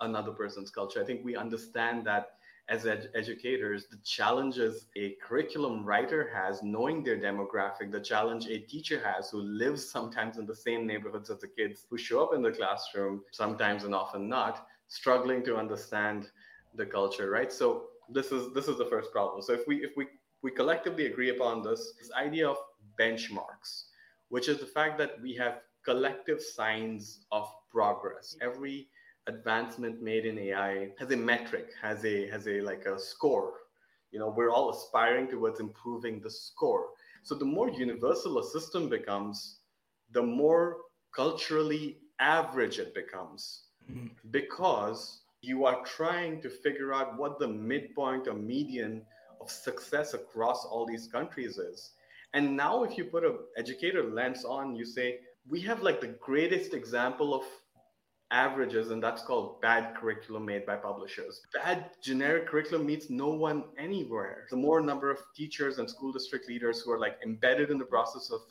another 0.02 0.32
person's 0.32 0.70
culture. 0.70 1.02
I 1.02 1.06
think 1.06 1.26
we 1.26 1.36
understand 1.36 2.06
that 2.06 2.32
as 2.70 2.86
ed- 2.86 3.10
educators, 3.16 3.88
the 3.88 3.98
challenges 4.04 4.88
a 4.98 5.16
curriculum 5.26 5.86
writer 5.86 6.30
has 6.34 6.62
knowing 6.64 7.04
their 7.04 7.18
demographic, 7.18 7.92
the 7.92 8.00
challenge 8.00 8.48
a 8.48 8.60
teacher 8.60 9.02
has 9.04 9.30
who 9.30 9.42
lives 9.42 9.90
sometimes 9.90 10.38
in 10.38 10.46
the 10.46 10.56
same 10.56 10.86
neighborhoods 10.86 11.30
as 11.30 11.40
the 11.40 11.48
kids 11.48 11.86
who 11.90 11.98
show 11.98 12.22
up 12.24 12.34
in 12.34 12.42
the 12.42 12.52
classroom, 12.52 13.24
sometimes 13.32 13.84
and 13.84 13.96
often 13.96 14.28
not, 14.28 14.68
struggling 14.88 15.44
to 15.46 15.56
understand 15.56 16.30
the 16.76 16.86
culture, 16.86 17.30
right? 17.30 17.52
So 17.52 17.88
this 18.10 18.32
is 18.32 18.54
this 18.54 18.68
is 18.68 18.78
the 18.78 18.86
first 18.86 19.12
problem. 19.12 19.42
So 19.42 19.54
if 19.54 19.68
we 19.68 19.78
if 19.84 19.92
we 19.96 20.08
we 20.42 20.52
collectively 20.52 21.08
agree 21.08 21.30
upon 21.30 21.62
this, 21.64 21.94
this 22.00 22.12
idea 22.14 22.48
of 22.48 22.58
benchmarks, 23.00 23.86
which 24.30 24.48
is 24.50 24.60
the 24.60 24.66
fact 24.66 24.98
that 24.98 25.22
we 25.22 25.34
have 25.36 25.62
collective 25.84 26.42
signs 26.42 27.26
of 27.32 27.50
progress. 27.72 28.36
Every 28.42 28.88
advancement 29.28 30.02
made 30.02 30.26
in 30.26 30.38
AI 30.40 30.90
has 31.00 31.12
a 31.12 31.18
metric, 31.18 31.72
has 31.82 32.04
a 32.06 32.28
has 32.30 32.48
a 32.48 32.62
like 32.62 32.86
a 32.86 33.00
score. 33.00 33.54
You 34.12 34.20
know, 34.20 34.34
we're 34.36 34.52
all 34.52 34.70
aspiring 34.70 35.28
towards 35.28 35.60
improving 35.60 36.22
the 36.22 36.32
score. 36.32 36.88
So 37.24 37.36
the 37.36 37.46
more 37.46 37.70
universal 37.70 38.40
a 38.40 38.44
system 38.44 38.88
becomes, 38.90 39.60
the 40.12 40.24
more 40.24 40.78
culturally 41.14 41.98
average 42.20 42.80
it 42.80 42.94
becomes. 42.96 43.64
Mm-hmm. 43.92 44.08
Because 44.32 45.22
you 45.42 45.66
are 45.66 45.84
trying 45.84 46.42
to 46.42 46.50
figure 46.50 46.94
out 46.94 47.18
what 47.18 47.40
the 47.40 47.48
midpoint 47.48 48.28
or 48.28 48.34
median 48.34 49.04
of 49.42 49.52
success 49.52 50.14
across 50.14 50.66
all 50.66 50.86
these 50.86 51.08
countries 51.08 51.58
is. 51.58 51.92
And 52.34 52.56
now 52.56 52.84
if 52.84 52.98
you 52.98 53.06
put 53.06 53.24
an 53.24 53.38
educator 53.58 54.04
lens 54.04 54.44
on, 54.46 54.76
you 54.76 54.86
say, 54.86 55.20
we 55.50 55.62
have 55.62 55.82
like 55.82 56.02
the 56.02 56.16
greatest 56.20 56.74
example 56.74 57.34
of 57.34 57.44
averages, 58.32 58.92
and 58.92 59.02
that's 59.02 59.24
called 59.24 59.62
bad 59.62 59.96
curriculum 59.96 60.46
made 60.46 60.66
by 60.66 60.76
publishers. 60.76 61.42
Bad 61.54 61.92
generic 62.02 62.48
curriculum 62.48 62.86
meets 62.86 63.10
no 63.10 63.30
one 63.30 63.64
anywhere. 63.78 64.48
The 64.50 64.58
more 64.58 64.82
number 64.82 65.10
of 65.10 65.20
teachers 65.36 65.80
and 65.80 65.90
school 65.90 66.12
district 66.12 66.48
leaders 66.48 66.82
who 66.82 66.92
are 66.92 67.00
like 67.00 67.20
embedded 67.24 67.70
in 67.72 67.78
the 67.78 67.86
process 67.86 68.30
of 68.32 68.42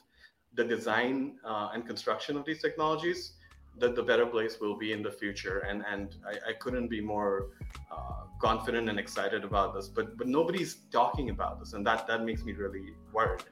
the 0.54 0.64
design 0.64 1.36
uh, 1.44 1.70
and 1.74 1.86
construction 1.86 2.36
of 2.36 2.44
these 2.46 2.62
technologies, 2.62 3.32
the, 3.78 3.92
the 3.92 4.02
better 4.02 4.24
place 4.24 4.58
will 4.60 4.78
be 4.78 4.92
in 4.92 5.02
the 5.02 5.10
future. 5.10 5.58
And 5.68 5.84
and 5.86 6.16
I, 6.26 6.50
I 6.50 6.52
couldn't 6.54 6.88
be 6.88 7.00
more 7.00 7.48
uh, 7.92 8.24
confident 8.40 8.88
and 8.88 8.98
excited 8.98 9.44
about 9.44 9.74
this. 9.74 9.88
But 9.88 10.16
but 10.16 10.26
nobody's 10.26 10.76
talking 10.90 11.28
about 11.28 11.60
this, 11.60 11.74
and 11.74 11.86
that 11.86 12.06
that 12.06 12.24
makes 12.24 12.42
me 12.44 12.52
really 12.52 12.94
worried. 13.12 13.44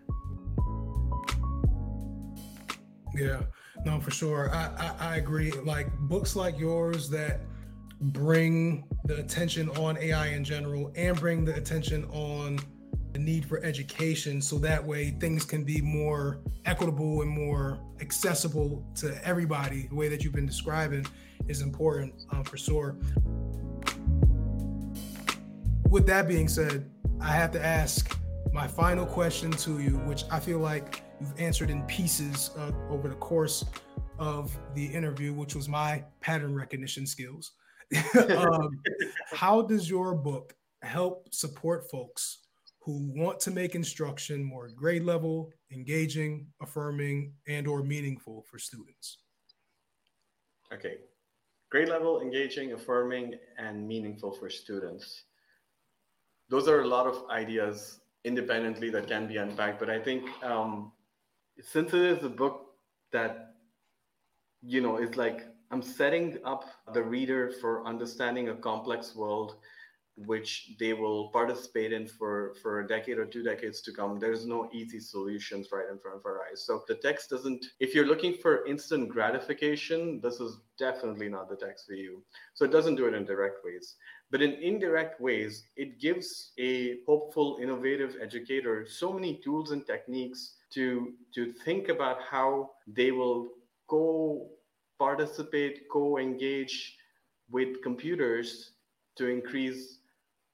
Yeah, 3.14 3.42
no, 3.84 4.00
for 4.00 4.10
sure. 4.10 4.50
I, 4.54 4.70
I, 4.78 4.94
I 5.12 5.16
agree. 5.16 5.50
Like 5.50 5.90
books 6.00 6.36
like 6.36 6.58
yours 6.58 7.08
that 7.10 7.40
bring 8.00 8.84
the 9.04 9.16
attention 9.16 9.68
on 9.70 9.96
AI 9.98 10.28
in 10.28 10.44
general 10.44 10.92
and 10.96 11.18
bring 11.18 11.44
the 11.44 11.54
attention 11.54 12.04
on 12.06 12.58
the 13.12 13.18
need 13.20 13.46
for 13.46 13.62
education 13.64 14.42
so 14.42 14.58
that 14.58 14.84
way 14.84 15.10
things 15.20 15.44
can 15.44 15.62
be 15.62 15.80
more 15.80 16.40
equitable 16.64 17.22
and 17.22 17.30
more 17.30 17.78
accessible 18.00 18.84
to 18.96 19.16
everybody 19.24 19.86
the 19.86 19.94
way 19.94 20.08
that 20.08 20.24
you've 20.24 20.34
been 20.34 20.46
describing 20.46 21.06
is 21.46 21.60
important 21.60 22.12
um, 22.32 22.42
for 22.42 22.56
sure 22.56 22.96
with 25.88 26.06
that 26.06 26.26
being 26.26 26.48
said 26.48 26.90
i 27.20 27.30
have 27.30 27.52
to 27.52 27.64
ask 27.64 28.18
my 28.52 28.66
final 28.66 29.06
question 29.06 29.52
to 29.52 29.78
you 29.78 29.92
which 29.98 30.24
i 30.32 30.40
feel 30.40 30.58
like 30.58 31.03
you've 31.20 31.38
answered 31.38 31.70
in 31.70 31.82
pieces 31.82 32.50
uh, 32.58 32.72
over 32.90 33.08
the 33.08 33.14
course 33.16 33.64
of 34.18 34.56
the 34.74 34.86
interview, 34.86 35.32
which 35.32 35.54
was 35.54 35.68
my 35.68 36.04
pattern 36.20 36.54
recognition 36.54 37.06
skills. 37.06 37.52
um, 38.36 38.80
how 39.32 39.62
does 39.62 39.88
your 39.88 40.14
book 40.14 40.54
help 40.82 41.32
support 41.32 41.90
folks 41.90 42.38
who 42.80 43.10
want 43.14 43.40
to 43.40 43.50
make 43.50 43.74
instruction 43.74 44.44
more 44.44 44.68
grade 44.68 45.02
level, 45.02 45.50
engaging, 45.72 46.46
affirming, 46.60 47.32
and 47.48 47.66
or 47.66 47.82
meaningful 47.82 48.44
for 48.50 48.58
students? 48.58 49.18
Okay. 50.72 50.96
Grade 51.70 51.88
level, 51.88 52.20
engaging, 52.20 52.72
affirming, 52.72 53.34
and 53.58 53.86
meaningful 53.86 54.32
for 54.32 54.50
students. 54.50 55.24
Those 56.48 56.68
are 56.68 56.82
a 56.82 56.86
lot 56.86 57.06
of 57.06 57.28
ideas 57.30 58.00
independently 58.24 58.90
that 58.90 59.08
can 59.08 59.26
be 59.26 59.38
unpacked, 59.38 59.80
but 59.80 59.90
I 59.90 59.98
think 59.98 60.24
um, 60.44 60.92
since 61.60 61.92
it 61.92 62.02
is 62.02 62.24
a 62.24 62.28
book 62.28 62.74
that 63.12 63.54
you 64.62 64.80
know 64.80 64.96
is 64.96 65.16
like 65.16 65.46
i'm 65.70 65.82
setting 65.82 66.38
up 66.44 66.64
the 66.92 67.02
reader 67.02 67.52
for 67.60 67.86
understanding 67.86 68.48
a 68.48 68.54
complex 68.54 69.14
world 69.14 69.56
which 70.16 70.74
they 70.78 70.92
will 70.92 71.28
participate 71.30 71.92
in 71.92 72.06
for 72.06 72.54
for 72.62 72.80
a 72.80 72.86
decade 72.86 73.18
or 73.18 73.26
two 73.26 73.42
decades 73.42 73.80
to 73.82 73.92
come. 73.92 74.18
There's 74.18 74.46
no 74.46 74.68
easy 74.72 75.00
solutions 75.00 75.68
right 75.72 75.86
in 75.90 75.98
front 75.98 76.18
of 76.18 76.26
our 76.26 76.42
eyes. 76.48 76.64
So 76.64 76.84
the 76.86 76.94
text 76.94 77.30
doesn't 77.30 77.66
if 77.80 77.94
you're 77.94 78.06
looking 78.06 78.34
for 78.34 78.64
instant 78.66 79.08
gratification 79.08 80.20
this 80.22 80.38
is 80.40 80.58
definitely 80.78 81.28
not 81.28 81.48
the 81.48 81.56
text 81.56 81.86
for 81.86 81.94
you. 81.94 82.22
So 82.54 82.64
it 82.64 82.70
doesn't 82.70 82.94
do 82.96 83.06
it 83.06 83.14
in 83.14 83.24
direct 83.24 83.64
ways. 83.64 83.96
But 84.30 84.42
in 84.42 84.52
indirect 84.52 85.20
ways 85.20 85.64
it 85.76 86.00
gives 86.00 86.52
a 86.58 86.98
hopeful 87.06 87.58
innovative 87.60 88.16
educator 88.20 88.86
so 88.88 89.12
many 89.12 89.40
tools 89.42 89.72
and 89.72 89.84
techniques 89.84 90.54
to 90.74 91.12
to 91.34 91.52
think 91.64 91.88
about 91.88 92.22
how 92.22 92.70
they 92.86 93.10
will 93.10 93.48
go 93.88 94.50
participate, 94.98 95.82
co 95.90 96.18
engage 96.18 96.96
with 97.50 97.82
computers 97.82 98.72
to 99.16 99.28
increase 99.28 99.98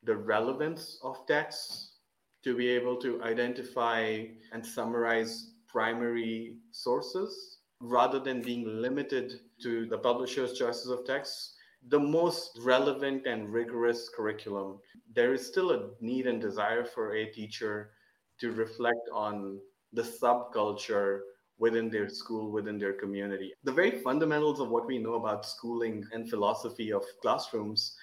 the 0.02 0.16
relevance 0.16 0.98
of 1.02 1.26
texts, 1.26 1.96
to 2.44 2.56
be 2.56 2.68
able 2.68 2.96
to 2.96 3.22
identify 3.22 4.24
and 4.52 4.64
summarize 4.64 5.52
primary 5.68 6.56
sources 6.72 7.58
rather 7.80 8.18
than 8.18 8.42
being 8.42 8.80
limited 8.82 9.40
to 9.62 9.86
the 9.86 9.98
publisher's 9.98 10.58
choices 10.58 10.88
of 10.88 11.04
texts. 11.06 11.56
The 11.88 11.98
most 11.98 12.58
relevant 12.62 13.26
and 13.26 13.50
rigorous 13.50 14.10
curriculum, 14.14 14.80
there 15.14 15.32
is 15.32 15.46
still 15.46 15.70
a 15.70 15.90
need 16.00 16.26
and 16.26 16.40
desire 16.40 16.84
for 16.84 17.14
a 17.14 17.30
teacher 17.32 17.92
to 18.40 18.52
reflect 18.52 19.08
on 19.12 19.60
the 19.92 20.02
subculture 20.02 21.20
within 21.58 21.90
their 21.90 22.08
school, 22.08 22.50
within 22.50 22.78
their 22.78 22.94
community. 22.94 23.52
The 23.64 23.72
very 23.72 24.02
fundamentals 24.02 24.60
of 24.60 24.70
what 24.70 24.86
we 24.86 24.98
know 24.98 25.14
about 25.14 25.44
schooling 25.44 26.04
and 26.12 26.28
philosophy 26.28 26.90
of 26.92 27.04
classrooms 27.20 27.94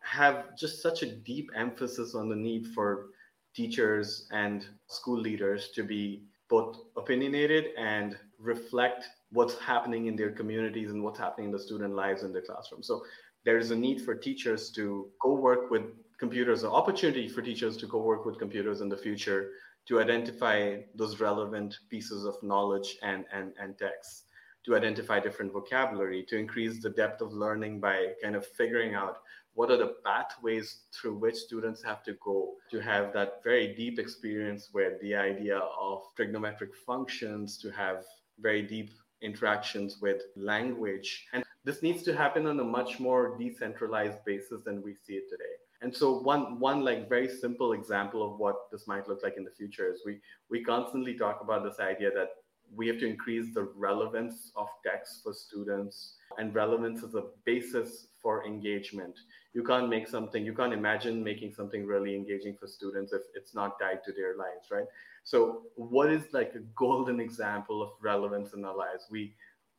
have 0.00 0.56
just 0.56 0.82
such 0.82 1.02
a 1.02 1.16
deep 1.16 1.50
emphasis 1.54 2.14
on 2.14 2.28
the 2.28 2.36
need 2.36 2.66
for 2.74 3.10
teachers 3.54 4.28
and 4.32 4.66
school 4.88 5.18
leaders 5.18 5.70
to 5.74 5.82
be 5.82 6.24
both 6.48 6.78
opinionated 6.96 7.66
and 7.78 8.16
reflect 8.38 9.04
what's 9.32 9.58
happening 9.58 10.06
in 10.06 10.16
their 10.16 10.30
communities 10.30 10.90
and 10.90 11.02
what's 11.02 11.18
happening 11.18 11.46
in 11.46 11.52
the 11.52 11.58
student 11.58 11.94
lives 11.94 12.22
in 12.22 12.32
the 12.32 12.40
classroom. 12.40 12.82
So 12.82 13.02
there 13.44 13.58
is 13.58 13.70
a 13.70 13.76
need 13.76 14.02
for 14.02 14.14
teachers 14.14 14.70
to 14.72 15.08
co-work 15.22 15.70
with 15.70 15.82
computers, 16.18 16.62
an 16.62 16.70
opportunity 16.70 17.28
for 17.28 17.42
teachers 17.42 17.76
to 17.78 17.86
co-work 17.86 18.24
with 18.24 18.38
computers 18.38 18.80
in 18.80 18.88
the 18.88 18.96
future 18.96 19.50
to 19.86 20.00
identify 20.00 20.78
those 20.94 21.20
relevant 21.20 21.78
pieces 21.90 22.24
of 22.24 22.42
knowledge 22.42 22.98
and, 23.02 23.24
and, 23.32 23.52
and 23.60 23.78
texts, 23.78 24.24
to 24.64 24.74
identify 24.74 25.20
different 25.20 25.52
vocabulary, 25.52 26.24
to 26.28 26.36
increase 26.36 26.82
the 26.82 26.90
depth 26.90 27.20
of 27.20 27.32
learning 27.32 27.78
by 27.80 28.12
kind 28.22 28.34
of 28.34 28.44
figuring 28.44 28.94
out 28.94 29.18
what 29.54 29.70
are 29.70 29.76
the 29.78 29.94
pathways 30.04 30.80
through 30.92 31.14
which 31.14 31.36
students 31.36 31.82
have 31.82 32.02
to 32.02 32.14
go 32.22 32.54
to 32.70 32.78
have 32.80 33.12
that 33.12 33.42
very 33.42 33.74
deep 33.74 33.98
experience 33.98 34.68
where 34.72 34.98
the 35.00 35.14
idea 35.14 35.58
of 35.58 36.02
trigonometric 36.18 36.74
functions 36.84 37.56
to 37.56 37.70
have 37.70 38.04
very 38.38 38.62
deep 38.62 38.90
interactions 39.22 39.98
with 40.02 40.22
language. 40.36 41.26
And 41.32 41.42
this 41.64 41.82
needs 41.82 42.02
to 42.02 42.14
happen 42.14 42.46
on 42.46 42.60
a 42.60 42.64
much 42.64 43.00
more 43.00 43.38
decentralized 43.38 44.18
basis 44.26 44.62
than 44.64 44.82
we 44.82 44.94
see 45.06 45.14
it 45.14 45.30
today 45.30 45.56
and 45.86 45.94
so 45.94 46.18
one 46.18 46.58
one 46.58 46.80
like 46.82 47.08
very 47.08 47.28
simple 47.28 47.72
example 47.72 48.20
of 48.28 48.40
what 48.40 48.56
this 48.72 48.88
might 48.88 49.06
look 49.06 49.22
like 49.22 49.36
in 49.36 49.44
the 49.44 49.52
future 49.52 49.88
is 49.88 50.00
we 50.04 50.18
we 50.50 50.64
constantly 50.64 51.14
talk 51.16 51.38
about 51.42 51.62
this 51.62 51.78
idea 51.78 52.10
that 52.10 52.30
we 52.74 52.88
have 52.88 52.98
to 52.98 53.06
increase 53.06 53.54
the 53.54 53.68
relevance 53.76 54.50
of 54.56 54.66
text 54.84 55.20
for 55.22 55.32
students 55.32 56.16
and 56.38 56.52
relevance 56.56 57.04
is 57.04 57.14
a 57.14 57.26
basis 57.44 58.08
for 58.20 58.44
engagement. 58.44 59.14
You 59.54 59.62
can't 59.62 59.88
make 59.88 60.08
something 60.08 60.44
you 60.44 60.54
can't 60.54 60.72
imagine 60.72 61.22
making 61.22 61.54
something 61.54 61.86
really 61.86 62.16
engaging 62.16 62.56
for 62.58 62.66
students 62.66 63.12
if 63.12 63.22
it's 63.36 63.54
not 63.54 63.78
tied 63.78 64.02
to 64.06 64.12
their 64.12 64.36
lives 64.36 64.72
right? 64.72 64.88
So 65.22 65.62
what 65.76 66.10
is 66.10 66.24
like 66.32 66.52
a 66.56 66.64
golden 66.74 67.20
example 67.20 67.80
of 67.80 67.90
relevance 68.02 68.54
in 68.54 68.64
our 68.64 68.76
lives? 68.76 69.04
We 69.08 69.36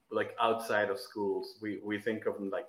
like 0.10 0.32
outside 0.41 0.89
of 0.89 1.02
schools 1.02 1.56
we 1.62 1.82
we 1.84 2.00
think 2.00 2.28
of 2.28 2.36
them 2.36 2.50
like 2.50 2.67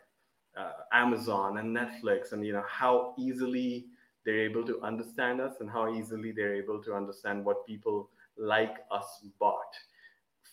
uh, 0.58 0.72
Amazon 0.92 1.58
and 1.58 1.76
Netflix, 1.76 2.32
and 2.32 2.44
you 2.44 2.52
know 2.52 2.64
how 2.68 3.14
easily 3.18 3.86
they're 4.24 4.42
able 4.42 4.64
to 4.64 4.80
understand 4.82 5.40
us 5.40 5.54
and 5.60 5.70
how 5.70 5.94
easily 5.94 6.32
they're 6.32 6.54
able 6.54 6.82
to 6.82 6.94
understand 6.94 7.44
what 7.44 7.66
people 7.66 8.10
like 8.36 8.76
us 8.90 9.24
bought. 9.38 9.74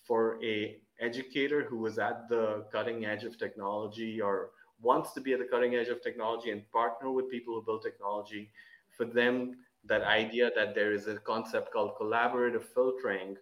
For 0.07 0.41
a 0.43 0.77
educator 0.99 1.63
who 1.63 1.85
is 1.87 1.97
at 1.97 2.29
the 2.29 2.65
cutting 2.71 3.05
edge 3.05 3.23
of 3.23 3.37
technology 3.37 4.21
or 4.21 4.51
wants 4.81 5.13
to 5.13 5.21
be 5.21 5.33
at 5.33 5.39
the 5.39 5.45
cutting 5.45 5.75
edge 5.75 5.87
of 5.87 6.01
technology 6.01 6.51
and 6.51 6.69
partner 6.71 7.11
with 7.11 7.29
people 7.31 7.55
who 7.55 7.65
build 7.65 7.81
technology, 7.81 8.51
for 8.95 9.05
them 9.05 9.55
that 9.85 10.03
idea 10.03 10.51
that 10.55 10.75
there 10.75 10.93
is 10.93 11.07
a 11.07 11.15
concept 11.17 11.71
called 11.73 11.91
collaborative 11.99 12.63
filtering 12.63 13.35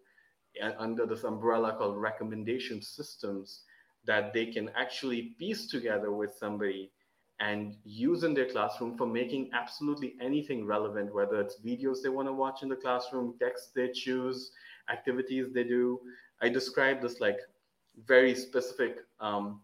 uh, 0.62 0.72
under 0.78 1.06
this 1.06 1.24
umbrella 1.24 1.76
called 1.78 1.98
recommendation 1.98 2.82
systems 2.82 3.62
that 4.06 4.34
they 4.34 4.46
can 4.46 4.70
actually 4.76 5.36
piece 5.40 5.68
together 5.68 6.12
with 6.12 6.34
somebody 6.34 6.92
and 7.40 7.76
use 7.84 8.24
in 8.24 8.34
their 8.34 8.50
classroom 8.50 8.98
for 8.98 9.08
making 9.08 9.50
absolutely 9.54 10.16
anything 10.22 10.66
relevant, 10.66 11.14
whether 11.14 11.40
it's 11.42 11.60
videos 11.62 11.98
they 12.02 12.10
want 12.10 12.28
to 12.28 12.34
watch 12.34 12.64
in 12.64 12.70
the 12.70 12.76
classroom, 12.76 13.36
text 13.40 13.72
they 13.76 13.90
choose, 13.92 14.52
activities 14.92 15.48
they 15.54 15.64
do. 15.64 16.00
I 16.42 16.50
described 16.50 17.02
this 17.02 17.20
like 17.20 17.38
very 18.06 18.36
specific 18.36 19.00
um, 19.20 19.62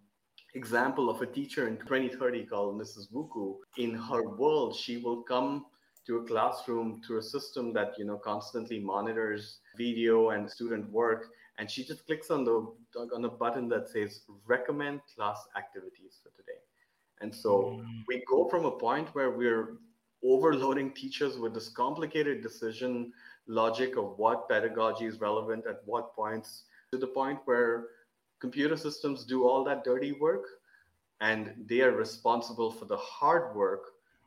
example 0.56 1.10
of 1.10 1.21
a 1.21 1.25
teacher 1.25 1.67
in 1.67 1.78
2030 1.78 2.45
called 2.45 2.80
Mrs. 2.80 3.12
Wuku. 3.13 3.56
In 3.78 3.93
her 3.95 4.28
world, 4.30 4.75
she 4.75 4.97
will 4.97 5.23
come 5.23 5.65
to 6.08 6.17
a 6.17 6.23
classroom 6.23 7.02
through 7.06 7.19
a 7.19 7.23
system 7.23 7.71
that 7.73 7.93
you 7.97 8.06
know 8.06 8.17
constantly 8.17 8.80
monitors 8.80 9.60
video 9.78 10.30
and 10.30 10.49
student 10.49 10.89
work 10.89 11.28
and 11.60 11.69
she 11.69 11.84
just 11.84 12.06
clicks 12.06 12.32
on 12.32 12.45
the 12.45 12.65
on 13.13 13.26
a 13.26 13.30
button 13.30 13.67
that 13.67 13.89
says 13.89 14.22
recommend 14.48 15.02
class 15.13 15.45
activities 15.58 16.19
for 16.24 16.30
today. 16.30 16.60
And 17.22 17.36
so 17.36 17.82
mm. 17.84 18.04
we 18.08 18.24
go 18.28 18.48
from 18.48 18.65
a 18.65 18.72
point 18.72 19.10
where 19.13 19.32
we're 19.32 19.78
overloading 20.24 20.91
teachers 20.93 21.38
with 21.38 21.54
this 21.54 21.69
complicated 21.69 22.41
decision 22.41 23.12
logic 23.48 23.98
of 23.98 24.17
what 24.17 24.48
pedagogy 24.48 25.06
is 25.06 25.19
relevant 25.19 25.65
at 25.67 25.82
what 25.86 26.15
points 26.15 26.63
to 26.91 26.98
the 26.98 27.08
point 27.08 27.39
where 27.45 27.88
computer 28.39 28.78
systems 28.78 29.26
do 29.26 29.48
all 29.48 29.63
that 29.65 29.84
dirty 29.84 30.13
work 30.13 30.45
and 31.19 31.54
they 31.67 31.82
are 31.82 31.91
responsible 31.91 32.72
for 32.72 32.86
the 32.86 32.98
hard 32.98 33.54
work 33.54 33.84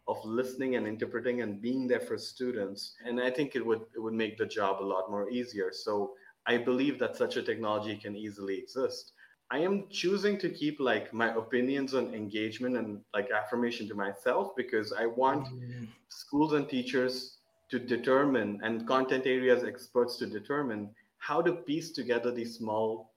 of 0.07 0.23
listening 0.25 0.77
and 0.77 0.87
interpreting 0.87 1.41
and 1.41 1.63
being 1.63 1.87
there 1.87 2.01
for 2.01 2.19
students. 2.19 2.95
And 3.07 3.21
i 3.21 3.31
think 3.31 3.57
it 3.57 3.65
would 3.65 3.83
it 3.95 4.01
would 4.01 4.15
make 4.15 4.37
the 4.37 4.47
job 4.47 4.83
a 4.83 4.91
lot 4.95 5.11
more 5.11 5.31
easier. 5.31 5.71
So 5.73 6.13
I 6.47 6.57
believe 6.59 6.99
that 6.99 7.17
such 7.17 7.37
a 7.37 7.43
technology 7.43 7.97
can 7.97 8.17
easily 8.17 8.59
exist. 8.59 9.13
I 9.51 9.59
am 9.59 9.85
choosing 9.91 10.39
to 10.39 10.49
keep 10.49 10.81
like 10.81 11.13
my 11.13 11.35
opinions 11.35 11.95
on 11.95 12.15
engagement 12.15 12.77
and 12.77 13.01
like 13.13 13.31
affirmation 13.31 13.87
to 13.89 13.95
myself 13.95 14.57
because 14.57 14.93
I 14.93 15.07
want 15.07 15.47
mm-hmm. 15.47 15.85
schools 16.09 16.55
and 16.55 16.69
teachers 16.69 17.37
to 17.71 17.79
determine 17.79 18.61
and 18.63 18.87
content 18.87 19.27
areas 19.27 19.63
experts 19.63 20.17
to 20.19 20.27
determine 20.27 20.91
how 21.19 21.41
to 21.43 21.53
piece 21.53 21.91
together 21.93 22.33
these 22.33 22.57
small 22.57 23.13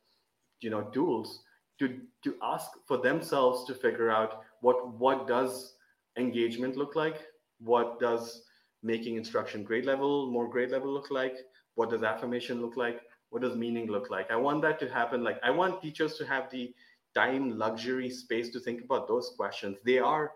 you 0.59 0.69
know 0.69 0.83
tools 0.97 1.43
to 1.79 1.99
to 2.23 2.35
ask 2.43 2.71
for 2.85 2.97
themselves 2.97 3.65
to 3.65 3.73
figure 3.73 4.09
out 4.09 4.43
what 4.61 4.93
what 4.99 5.27
does 5.27 5.75
engagement 6.17 6.75
look 6.75 6.95
like 6.95 7.21
what 7.59 7.99
does 7.99 8.43
making 8.83 9.15
instruction 9.15 9.63
grade 9.63 9.85
level 9.85 10.31
more 10.31 10.47
grade 10.49 10.71
level 10.71 10.91
look 10.93 11.11
like 11.11 11.37
what 11.75 11.89
does 11.89 12.03
affirmation 12.03 12.61
look 12.61 12.77
like 12.77 13.01
what 13.29 13.41
does 13.41 13.55
meaning 13.55 13.87
look 13.87 14.09
like 14.09 14.29
i 14.31 14.35
want 14.35 14.61
that 14.61 14.79
to 14.79 14.89
happen 14.89 15.23
like 15.23 15.39
i 15.43 15.49
want 15.49 15.81
teachers 15.81 16.15
to 16.15 16.25
have 16.25 16.49
the 16.49 16.73
time 17.15 17.57
luxury 17.57 18.09
space 18.09 18.49
to 18.49 18.59
think 18.59 18.83
about 18.83 19.07
those 19.07 19.33
questions 19.37 19.77
they 19.85 19.99
are 19.99 20.31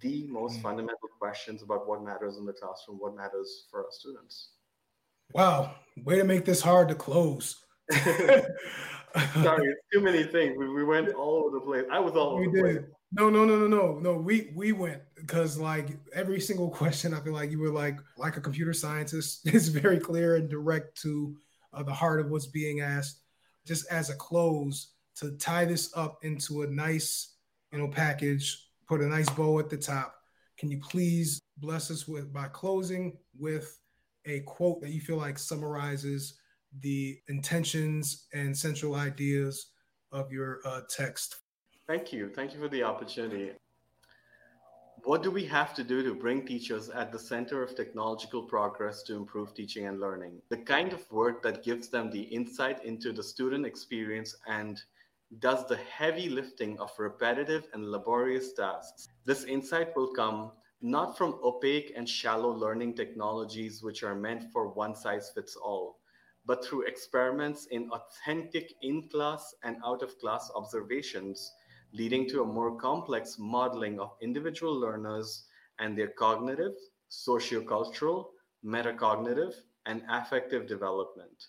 the 0.00 0.26
most 0.28 0.58
mm. 0.58 0.62
fundamental 0.62 1.08
questions 1.18 1.62
about 1.62 1.86
what 1.86 2.02
matters 2.02 2.38
in 2.38 2.46
the 2.46 2.52
classroom 2.52 2.98
what 2.98 3.16
matters 3.16 3.66
for 3.70 3.84
our 3.84 3.90
students 3.90 4.50
wow 5.32 5.74
way 6.04 6.16
to 6.16 6.24
make 6.24 6.44
this 6.44 6.60
hard 6.60 6.88
to 6.88 6.94
close 6.94 7.64
sorry 9.42 9.74
too 9.92 10.00
many 10.00 10.24
things 10.24 10.56
we, 10.58 10.68
we 10.68 10.84
went 10.84 11.12
all 11.14 11.44
over 11.44 11.58
the 11.58 11.64
place 11.64 11.84
i 11.92 11.98
was 11.98 12.14
all 12.14 12.36
we 12.36 12.46
over 12.46 12.56
the 12.56 12.62
did. 12.62 12.76
place 12.76 12.94
no, 13.16 13.30
no, 13.30 13.44
no, 13.44 13.56
no, 13.56 13.68
no, 13.68 13.98
no. 14.00 14.14
We 14.14 14.50
we 14.56 14.72
went 14.72 15.00
because 15.14 15.56
like 15.56 15.96
every 16.12 16.40
single 16.40 16.68
question, 16.80 17.14
I 17.14 17.20
feel 17.20 17.32
like 17.32 17.50
you 17.50 17.60
were 17.60 17.70
like 17.70 17.98
like 18.16 18.36
a 18.36 18.40
computer 18.40 18.72
scientist. 18.72 19.42
It's 19.44 19.68
very 19.68 20.00
clear 20.00 20.36
and 20.36 20.48
direct 20.48 21.00
to 21.02 21.36
uh, 21.74 21.82
the 21.82 21.92
heart 21.92 22.20
of 22.20 22.30
what's 22.30 22.46
being 22.46 22.80
asked. 22.80 23.20
Just 23.66 23.90
as 23.90 24.10
a 24.10 24.14
close 24.16 24.92
to 25.16 25.32
tie 25.32 25.64
this 25.64 25.90
up 25.96 26.18
into 26.22 26.62
a 26.62 26.66
nice, 26.66 27.36
you 27.72 27.78
know, 27.78 27.88
package, 27.88 28.68
put 28.88 29.00
a 29.00 29.06
nice 29.06 29.30
bow 29.30 29.58
at 29.58 29.70
the 29.70 29.76
top. 29.76 30.14
Can 30.58 30.70
you 30.70 30.78
please 30.78 31.40
bless 31.58 31.90
us 31.90 32.06
with 32.06 32.32
by 32.32 32.48
closing 32.48 33.16
with 33.38 33.78
a 34.26 34.40
quote 34.40 34.80
that 34.80 34.90
you 34.90 35.00
feel 35.00 35.16
like 35.16 35.38
summarizes 35.38 36.38
the 36.80 37.18
intentions 37.28 38.26
and 38.32 38.56
central 38.56 38.94
ideas 38.94 39.66
of 40.12 40.30
your 40.32 40.60
uh, 40.64 40.82
text? 40.88 41.36
Thank 41.86 42.12
you. 42.12 42.30
Thank 42.30 42.54
you 42.54 42.60
for 42.60 42.68
the 42.68 42.82
opportunity. 42.82 43.52
What 45.04 45.22
do 45.22 45.30
we 45.30 45.44
have 45.44 45.74
to 45.74 45.84
do 45.84 46.02
to 46.02 46.14
bring 46.14 46.46
teachers 46.46 46.88
at 46.88 47.12
the 47.12 47.18
center 47.18 47.62
of 47.62 47.76
technological 47.76 48.42
progress 48.42 49.02
to 49.02 49.14
improve 49.14 49.52
teaching 49.52 49.86
and 49.86 50.00
learning? 50.00 50.40
The 50.48 50.56
kind 50.56 50.94
of 50.94 51.12
work 51.12 51.42
that 51.42 51.62
gives 51.62 51.88
them 51.88 52.10
the 52.10 52.22
insight 52.22 52.82
into 52.86 53.12
the 53.12 53.22
student 53.22 53.66
experience 53.66 54.34
and 54.46 54.80
does 55.40 55.66
the 55.66 55.76
heavy 55.76 56.30
lifting 56.30 56.78
of 56.78 56.90
repetitive 56.98 57.66
and 57.74 57.90
laborious 57.90 58.54
tasks. 58.54 59.08
This 59.26 59.44
insight 59.44 59.94
will 59.94 60.14
come 60.14 60.52
not 60.80 61.18
from 61.18 61.38
opaque 61.44 61.92
and 61.94 62.08
shallow 62.08 62.50
learning 62.50 62.94
technologies 62.94 63.82
which 63.82 64.02
are 64.04 64.14
meant 64.14 64.50
for 64.54 64.68
one 64.68 64.96
size 64.96 65.30
fits 65.34 65.54
all, 65.54 65.98
but 66.46 66.64
through 66.64 66.86
experiments 66.86 67.66
in 67.66 67.90
authentic 67.90 68.72
in 68.80 69.06
class 69.10 69.54
and 69.64 69.76
out 69.84 70.02
of 70.02 70.18
class 70.18 70.50
observations 70.54 71.52
leading 71.94 72.28
to 72.28 72.42
a 72.42 72.46
more 72.46 72.76
complex 72.76 73.36
modeling 73.38 74.00
of 74.00 74.16
individual 74.20 74.74
learners 74.74 75.44
and 75.78 75.96
their 75.96 76.08
cognitive, 76.08 76.74
sociocultural, 77.10 78.26
metacognitive, 78.64 79.54
and 79.86 80.02
affective 80.10 80.66
development. 80.66 81.46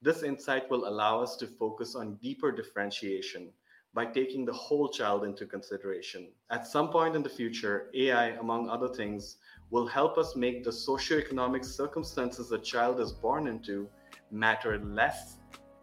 This 0.00 0.22
insight 0.22 0.70
will 0.70 0.86
allow 0.86 1.20
us 1.20 1.36
to 1.38 1.48
focus 1.48 1.96
on 1.96 2.14
deeper 2.22 2.52
differentiation 2.52 3.50
by 3.92 4.06
taking 4.06 4.44
the 4.44 4.52
whole 4.52 4.88
child 4.88 5.24
into 5.24 5.46
consideration. 5.46 6.28
At 6.50 6.68
some 6.68 6.90
point 6.90 7.16
in 7.16 7.22
the 7.24 7.28
future, 7.28 7.90
AI, 7.94 8.26
among 8.38 8.70
other 8.70 8.88
things, 8.88 9.38
will 9.70 9.86
help 9.86 10.16
us 10.16 10.36
make 10.36 10.62
the 10.62 10.70
socioeconomic 10.70 11.64
circumstances 11.64 12.52
a 12.52 12.58
child 12.58 13.00
is 13.00 13.10
born 13.10 13.48
into 13.48 13.88
matter 14.30 14.78
less 14.78 15.38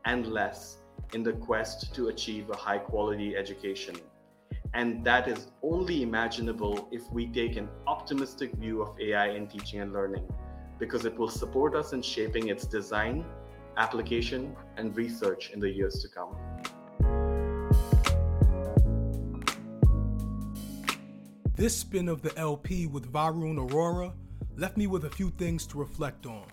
and 0.06 0.28
less 0.28 0.78
in 1.14 1.24
the 1.24 1.34
quest 1.34 1.94
to 1.96 2.08
achieve 2.08 2.50
a 2.50 2.56
high 2.56 2.78
quality 2.78 3.36
education. 3.36 3.96
And 4.74 5.04
that 5.06 5.28
is 5.28 5.48
only 5.62 6.02
imaginable 6.02 6.90
if 6.92 7.10
we 7.12 7.28
take 7.28 7.56
an 7.56 7.70
optimistic 7.88 8.54
view 8.56 8.82
of 8.82 9.00
AI 9.00 9.30
in 9.30 9.48
teaching 9.48 9.80
and 9.80 9.94
learning, 9.94 10.28
because 10.80 11.06
it 11.06 11.18
will 11.18 11.30
support 11.30 11.76
us 11.76 11.94
in 11.94 12.02
shaping 12.02 12.50
its 12.50 12.66
design, 12.66 13.24
application, 13.78 14.56
and 14.78 14.96
research 14.98 15.52
in 15.52 15.60
the 15.60 15.70
years 15.70 16.02
to 16.02 16.10
come. 16.10 16.36
This 21.56 21.78
spin 21.78 22.10
of 22.10 22.22
the 22.22 22.38
LP 22.38 22.86
with 22.86 23.10
Varun 23.14 23.58
Arora 23.58 24.12
left 24.58 24.76
me 24.76 24.88
with 24.88 25.06
a 25.06 25.10
few 25.10 25.30
things 25.30 25.66
to 25.68 25.78
reflect 25.78 26.26
on. 26.26 26.48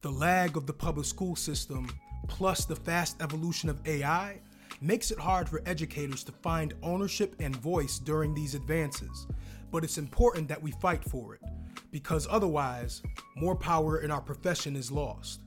The 0.00 0.10
lag 0.10 0.56
of 0.56 0.66
the 0.66 0.72
public 0.72 1.04
school 1.04 1.36
system, 1.36 1.90
plus 2.28 2.64
the 2.64 2.76
fast 2.76 3.20
evolution 3.20 3.68
of 3.68 3.84
AI, 3.86 4.40
makes 4.80 5.10
it 5.10 5.18
hard 5.18 5.48
for 5.48 5.60
educators 5.66 6.22
to 6.22 6.30
find 6.30 6.74
ownership 6.82 7.34
and 7.40 7.56
voice 7.56 7.98
during 7.98 8.32
these 8.32 8.54
advances, 8.54 9.26
but 9.72 9.82
it's 9.82 9.98
important 9.98 10.46
that 10.46 10.62
we 10.62 10.70
fight 10.70 11.04
for 11.04 11.34
it, 11.34 11.42
because 11.90 12.28
otherwise, 12.30 13.02
more 13.36 13.56
power 13.56 14.02
in 14.02 14.10
our 14.10 14.20
profession 14.20 14.76
is 14.76 14.92
lost. 14.92 15.40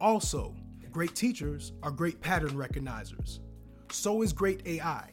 Also, 0.00 0.54
great 0.90 1.14
teachers 1.14 1.72
are 1.82 1.90
great 1.90 2.20
pattern 2.20 2.50
recognizers. 2.50 3.40
So 3.90 4.22
is 4.22 4.32
great 4.32 4.66
AI. 4.66 5.10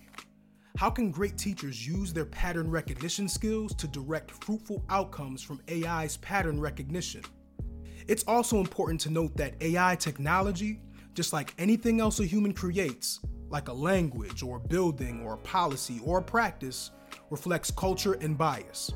How 0.77 0.89
can 0.89 1.11
great 1.11 1.37
teachers 1.37 1.87
use 1.87 2.13
their 2.13 2.25
pattern 2.25 2.69
recognition 2.69 3.27
skills 3.27 3.73
to 3.75 3.87
direct 3.87 4.31
fruitful 4.43 4.83
outcomes 4.89 5.41
from 5.41 5.61
AI's 5.69 6.17
pattern 6.17 6.59
recognition? 6.59 7.23
It's 8.11 8.25
also 8.27 8.57
important 8.57 8.99
to 9.01 9.09
note 9.09 9.37
that 9.37 9.53
AI 9.61 9.95
technology, 9.95 10.81
just 11.13 11.31
like 11.31 11.53
anything 11.57 12.01
else 12.01 12.19
a 12.19 12.25
human 12.25 12.53
creates, 12.53 13.21
like 13.47 13.69
a 13.69 13.73
language 13.73 14.43
or 14.43 14.57
a 14.57 14.67
building 14.67 15.21
or 15.21 15.35
a 15.35 15.37
policy 15.37 16.01
or 16.03 16.17
a 16.17 16.21
practice, 16.21 16.91
reflects 17.29 17.71
culture 17.71 18.17
and 18.19 18.37
bias. 18.37 18.91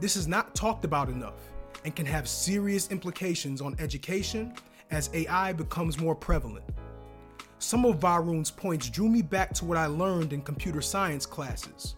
This 0.00 0.16
is 0.16 0.26
not 0.26 0.56
talked 0.56 0.84
about 0.84 1.08
enough 1.08 1.38
and 1.84 1.94
can 1.94 2.06
have 2.06 2.28
serious 2.28 2.90
implications 2.90 3.60
on 3.60 3.76
education 3.78 4.52
as 4.90 5.10
AI 5.14 5.52
becomes 5.52 6.00
more 6.00 6.16
prevalent. 6.16 6.64
Some 7.60 7.84
of 7.84 8.00
Varun's 8.00 8.50
points 8.50 8.90
drew 8.90 9.08
me 9.08 9.22
back 9.22 9.54
to 9.54 9.64
what 9.64 9.78
I 9.78 9.86
learned 9.86 10.32
in 10.32 10.42
computer 10.42 10.82
science 10.82 11.24
classes. 11.24 11.94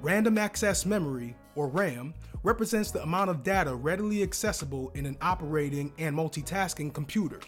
Random 0.00 0.38
access 0.38 0.86
memory, 0.86 1.34
or 1.56 1.66
RAM, 1.66 2.14
represents 2.42 2.90
the 2.90 3.02
amount 3.02 3.30
of 3.30 3.42
data 3.42 3.74
readily 3.74 4.22
accessible 4.22 4.90
in 4.94 5.06
an 5.06 5.16
operating 5.20 5.92
and 5.98 6.16
multitasking 6.16 6.92
computer. 6.92 7.40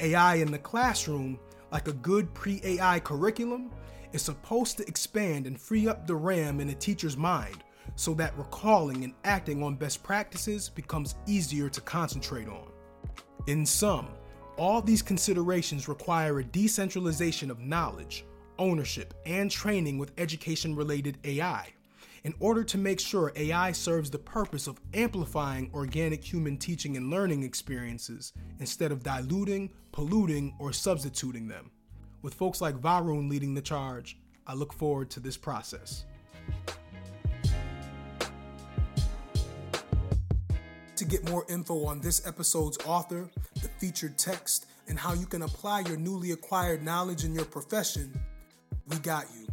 AI 0.00 0.36
in 0.36 0.50
the 0.50 0.58
classroom, 0.58 1.38
like 1.72 1.88
a 1.88 1.92
good 1.92 2.32
pre 2.34 2.60
AI 2.64 3.00
curriculum, 3.00 3.70
is 4.12 4.22
supposed 4.22 4.76
to 4.76 4.86
expand 4.86 5.46
and 5.46 5.60
free 5.60 5.88
up 5.88 6.06
the 6.06 6.14
RAM 6.14 6.60
in 6.60 6.68
a 6.70 6.74
teacher's 6.74 7.16
mind 7.16 7.64
so 7.96 8.14
that 8.14 8.36
recalling 8.36 9.04
and 9.04 9.14
acting 9.24 9.62
on 9.62 9.74
best 9.74 10.02
practices 10.02 10.68
becomes 10.68 11.14
easier 11.26 11.68
to 11.68 11.80
concentrate 11.80 12.48
on. 12.48 12.70
In 13.46 13.64
sum, 13.64 14.08
all 14.56 14.80
these 14.80 15.02
considerations 15.02 15.88
require 15.88 16.38
a 16.38 16.44
decentralization 16.44 17.50
of 17.50 17.60
knowledge, 17.60 18.24
ownership, 18.58 19.14
and 19.26 19.50
training 19.50 19.98
with 19.98 20.12
education 20.18 20.74
related 20.74 21.18
AI 21.24 21.68
in 22.26 22.34
order 22.40 22.64
to 22.64 22.76
make 22.76 22.98
sure 22.98 23.32
AI 23.36 23.70
serves 23.70 24.10
the 24.10 24.18
purpose 24.18 24.66
of 24.66 24.80
amplifying 24.94 25.70
organic 25.72 26.24
human 26.24 26.56
teaching 26.56 26.96
and 26.96 27.08
learning 27.08 27.44
experiences 27.44 28.32
instead 28.58 28.90
of 28.90 29.04
diluting, 29.04 29.70
polluting, 29.92 30.52
or 30.58 30.72
substituting 30.72 31.46
them. 31.46 31.70
With 32.22 32.34
folks 32.34 32.60
like 32.60 32.80
Varun 32.80 33.30
leading 33.30 33.54
the 33.54 33.62
charge, 33.62 34.18
I 34.44 34.54
look 34.54 34.72
forward 34.72 35.08
to 35.10 35.20
this 35.20 35.36
process. 35.36 36.04
To 40.96 41.04
get 41.04 41.30
more 41.30 41.46
info 41.48 41.84
on 41.84 42.00
this 42.00 42.26
episode's 42.26 42.78
author, 42.84 43.30
the 43.62 43.68
featured 43.78 44.18
text, 44.18 44.66
and 44.88 44.98
how 44.98 45.14
you 45.14 45.26
can 45.26 45.42
apply 45.42 45.82
your 45.82 45.96
newly 45.96 46.32
acquired 46.32 46.82
knowledge 46.82 47.24
in 47.24 47.32
your 47.32 47.44
profession, 47.44 48.20
we 48.88 48.96
got 48.96 49.26
you. 49.38 49.46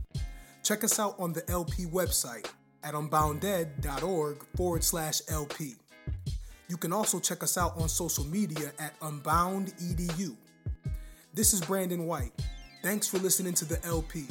Check 0.63 0.83
us 0.83 0.97
out 0.97 1.13
on 1.19 1.33
the 1.33 1.47
LP 1.51 1.85
website 1.85 2.47
at 2.83 2.93
unbounded.org 2.93 4.43
forward 4.55 4.83
slash 4.83 5.21
LP. 5.29 5.75
You 6.67 6.77
can 6.77 6.93
also 6.93 7.19
check 7.19 7.43
us 7.43 7.57
out 7.57 7.79
on 7.79 7.89
social 7.89 8.23
media 8.25 8.71
at 8.79 8.99
unboundedu. 8.99 10.35
This 11.33 11.53
is 11.53 11.61
Brandon 11.61 12.05
White. 12.05 12.31
Thanks 12.81 13.07
for 13.07 13.17
listening 13.19 13.53
to 13.55 13.65
the 13.65 13.83
LP. 13.85 14.25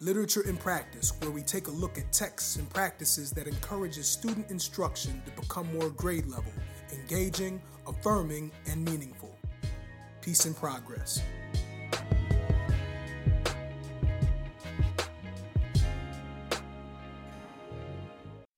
Literature 0.00 0.46
in 0.48 0.56
Practice, 0.56 1.12
where 1.20 1.30
we 1.30 1.42
take 1.42 1.68
a 1.68 1.70
look 1.70 1.96
at 1.96 2.12
texts 2.12 2.56
and 2.56 2.68
practices 2.70 3.30
that 3.32 3.46
encourages 3.46 4.06
student 4.06 4.50
instruction 4.50 5.22
to 5.24 5.40
become 5.40 5.72
more 5.78 5.90
grade 5.90 6.26
level, 6.26 6.52
engaging, 6.92 7.60
affirming, 7.86 8.50
and 8.66 8.84
meaningful. 8.84 9.34
Peace 10.20 10.44
and 10.44 10.56
progress. 10.56 11.22